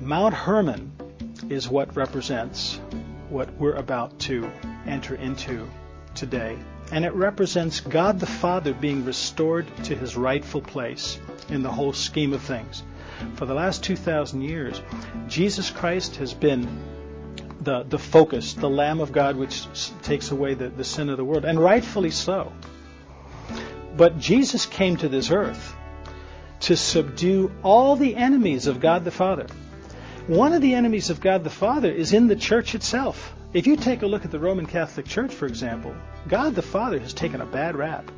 Mount 0.00 0.34
Hermon 0.34 0.92
is 1.48 1.68
what 1.68 1.96
represents 1.96 2.80
what 3.28 3.52
we're 3.54 3.74
about 3.74 4.18
to 4.20 4.50
enter 4.86 5.14
into 5.14 5.68
today. 6.14 6.56
And 6.90 7.04
it 7.04 7.12
represents 7.12 7.80
God 7.80 8.18
the 8.18 8.26
Father 8.26 8.72
being 8.72 9.04
restored 9.04 9.66
to 9.84 9.94
his 9.94 10.16
rightful 10.16 10.62
place 10.62 11.18
in 11.50 11.62
the 11.62 11.70
whole 11.70 11.92
scheme 11.92 12.32
of 12.32 12.40
things 12.42 12.82
for 13.34 13.46
the 13.46 13.54
last 13.54 13.82
2,000 13.84 14.42
years, 14.42 14.80
Jesus 15.28 15.70
Christ 15.70 16.16
has 16.16 16.34
been 16.34 16.68
the, 17.60 17.82
the 17.82 17.98
focus, 17.98 18.54
the 18.54 18.70
Lamb 18.70 19.00
of 19.00 19.12
God 19.12 19.36
which 19.36 19.66
takes 20.02 20.30
away 20.30 20.54
the, 20.54 20.68
the 20.68 20.84
sin 20.84 21.08
of 21.08 21.16
the 21.16 21.24
world, 21.24 21.44
and 21.44 21.58
rightfully 21.60 22.10
so. 22.10 22.52
But 23.96 24.18
Jesus 24.18 24.66
came 24.66 24.96
to 24.98 25.08
this 25.08 25.30
earth 25.30 25.74
to 26.60 26.76
subdue 26.76 27.52
all 27.62 27.96
the 27.96 28.16
enemies 28.16 28.66
of 28.66 28.80
God 28.80 29.04
the 29.04 29.10
Father. 29.10 29.46
One 30.26 30.52
of 30.52 30.60
the 30.60 30.74
enemies 30.74 31.10
of 31.10 31.20
God 31.20 31.42
the 31.42 31.50
Father 31.50 31.90
is 31.90 32.12
in 32.12 32.26
the 32.26 32.36
church 32.36 32.74
itself. 32.74 33.34
If 33.54 33.66
you 33.66 33.76
take 33.76 34.02
a 34.02 34.06
look 34.06 34.24
at 34.24 34.30
the 34.30 34.38
Roman 34.38 34.66
Catholic 34.66 35.06
Church, 35.06 35.32
for 35.32 35.46
example, 35.46 35.94
God 36.28 36.54
the 36.54 36.62
Father 36.62 36.98
has 36.98 37.14
taken 37.14 37.40
a 37.40 37.46
bad 37.46 37.76
rap. 37.76 38.10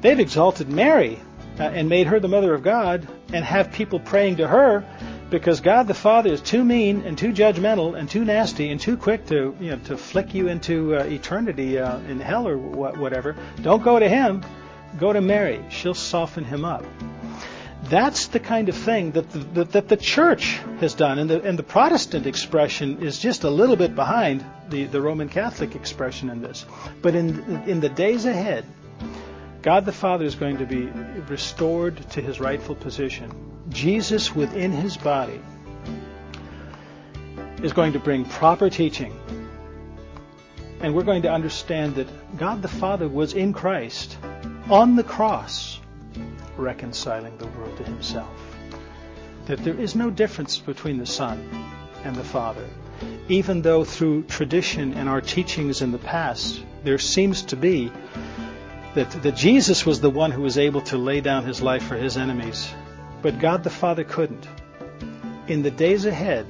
They've 0.00 0.18
exalted 0.18 0.68
Mary 0.68 1.20
uh, 1.58 1.64
and 1.64 1.88
made 1.88 2.08
her 2.08 2.18
the 2.18 2.28
mother 2.28 2.54
of 2.54 2.62
God 2.62 3.06
and 3.32 3.44
have 3.44 3.72
people 3.72 4.00
praying 4.00 4.36
to 4.36 4.48
her 4.48 4.84
because 5.32 5.62
God 5.62 5.88
the 5.88 5.94
Father 5.94 6.30
is 6.30 6.42
too 6.42 6.62
mean 6.62 7.00
and 7.06 7.16
too 7.16 7.32
judgmental 7.32 7.98
and 7.98 8.08
too 8.08 8.22
nasty 8.22 8.70
and 8.70 8.78
too 8.78 8.98
quick 8.98 9.26
to 9.28 9.56
you 9.58 9.70
know 9.70 9.78
to 9.84 9.96
flick 9.96 10.34
you 10.34 10.48
into 10.48 10.94
uh, 10.94 11.04
eternity 11.04 11.78
uh, 11.78 11.98
in 12.00 12.20
hell 12.20 12.46
or 12.46 12.56
wh- 12.58 13.00
whatever. 13.00 13.34
Don't 13.62 13.82
go 13.82 13.98
to 13.98 14.08
him. 14.08 14.44
Go 14.98 15.10
to 15.10 15.22
Mary. 15.22 15.64
She'll 15.70 15.94
soften 15.94 16.44
him 16.44 16.66
up. 16.66 16.84
That's 17.84 18.26
the 18.26 18.40
kind 18.40 18.68
of 18.68 18.76
thing 18.76 19.12
that 19.12 19.30
the, 19.30 19.38
that, 19.38 19.72
that 19.72 19.88
the 19.88 19.96
church 19.96 20.60
has 20.80 20.94
done, 20.94 21.18
and 21.18 21.28
the, 21.28 21.42
and 21.42 21.58
the 21.58 21.62
Protestant 21.62 22.26
expression 22.26 23.02
is 23.02 23.18
just 23.18 23.42
a 23.42 23.50
little 23.50 23.76
bit 23.76 23.96
behind 23.96 24.44
the, 24.68 24.84
the 24.84 25.00
Roman 25.00 25.28
Catholic 25.30 25.74
expression 25.74 26.28
in 26.28 26.42
this. 26.42 26.66
But 27.00 27.14
in 27.14 27.64
in 27.66 27.80
the 27.80 27.88
days 27.88 28.26
ahead, 28.26 28.66
God 29.62 29.86
the 29.86 29.92
Father 29.92 30.26
is 30.26 30.34
going 30.34 30.58
to 30.58 30.66
be 30.66 30.84
restored 31.30 31.96
to 32.10 32.20
his 32.20 32.38
rightful 32.38 32.74
position. 32.74 33.51
Jesus 33.68 34.34
within 34.34 34.72
his 34.72 34.96
body 34.96 35.40
is 37.62 37.72
going 37.72 37.92
to 37.92 37.98
bring 37.98 38.24
proper 38.24 38.68
teaching. 38.68 39.18
And 40.80 40.94
we're 40.94 41.04
going 41.04 41.22
to 41.22 41.32
understand 41.32 41.94
that 41.94 42.08
God 42.36 42.60
the 42.60 42.68
Father 42.68 43.08
was 43.08 43.34
in 43.34 43.52
Christ 43.52 44.16
on 44.68 44.96
the 44.96 45.04
cross 45.04 45.80
reconciling 46.56 47.36
the 47.38 47.46
world 47.46 47.76
to 47.76 47.84
himself. 47.84 48.30
That 49.46 49.62
there 49.64 49.78
is 49.78 49.94
no 49.94 50.10
difference 50.10 50.58
between 50.58 50.98
the 50.98 51.06
Son 51.06 51.48
and 52.04 52.16
the 52.16 52.24
Father. 52.24 52.66
Even 53.28 53.62
though 53.62 53.84
through 53.84 54.24
tradition 54.24 54.94
and 54.94 55.08
our 55.08 55.20
teachings 55.20 55.82
in 55.82 55.92
the 55.92 55.98
past, 55.98 56.62
there 56.84 56.98
seems 56.98 57.42
to 57.42 57.56
be 57.56 57.90
that, 58.94 59.10
that 59.22 59.36
Jesus 59.36 59.86
was 59.86 60.00
the 60.00 60.10
one 60.10 60.30
who 60.30 60.42
was 60.42 60.58
able 60.58 60.82
to 60.82 60.98
lay 60.98 61.20
down 61.20 61.44
his 61.44 61.62
life 61.62 61.84
for 61.84 61.96
his 61.96 62.16
enemies, 62.16 62.72
but 63.22 63.38
God 63.38 63.62
the 63.62 63.70
Father 63.70 64.04
couldn't. 64.04 64.46
In 65.46 65.62
the 65.62 65.70
days 65.70 66.04
ahead, 66.04 66.46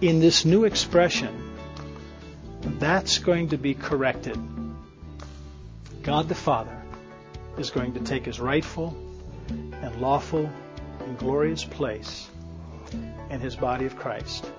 in 0.00 0.20
this 0.20 0.44
new 0.44 0.64
expression, 0.64 1.52
that's 2.78 3.18
going 3.18 3.50
to 3.50 3.56
be 3.56 3.74
corrected. 3.74 4.38
God 6.02 6.28
the 6.28 6.34
Father 6.34 6.76
is 7.58 7.70
going 7.70 7.94
to 7.94 8.00
take 8.00 8.26
his 8.26 8.40
rightful 8.40 8.96
and 9.48 10.00
lawful 10.00 10.50
and 11.00 11.18
glorious 11.18 11.64
place 11.64 12.28
in 13.30 13.40
his 13.40 13.56
body 13.56 13.86
of 13.86 13.96
Christ. 13.96 14.50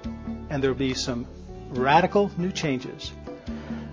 And 0.50 0.64
there 0.64 0.72
will 0.72 0.78
be 0.78 0.94
some 0.94 1.26
radical 1.70 2.32
new 2.38 2.52
changes 2.52 3.12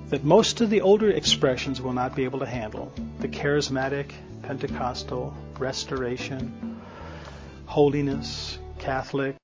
that 0.09 0.25
most 0.25 0.61
of 0.61 0.71
the 0.71 0.81
older 0.81 1.11
expressions 1.11 1.81
will 1.81 1.93
not 1.93 2.15
be 2.15 2.25
able 2.25 2.39
to 2.39 2.47
handle. 2.47 2.93
The 3.21 3.29
charismatic, 3.29 4.13
Pentecostal, 4.43 5.35
restoration, 5.59 6.78
holiness, 7.69 8.59
Catholic, 8.79 9.37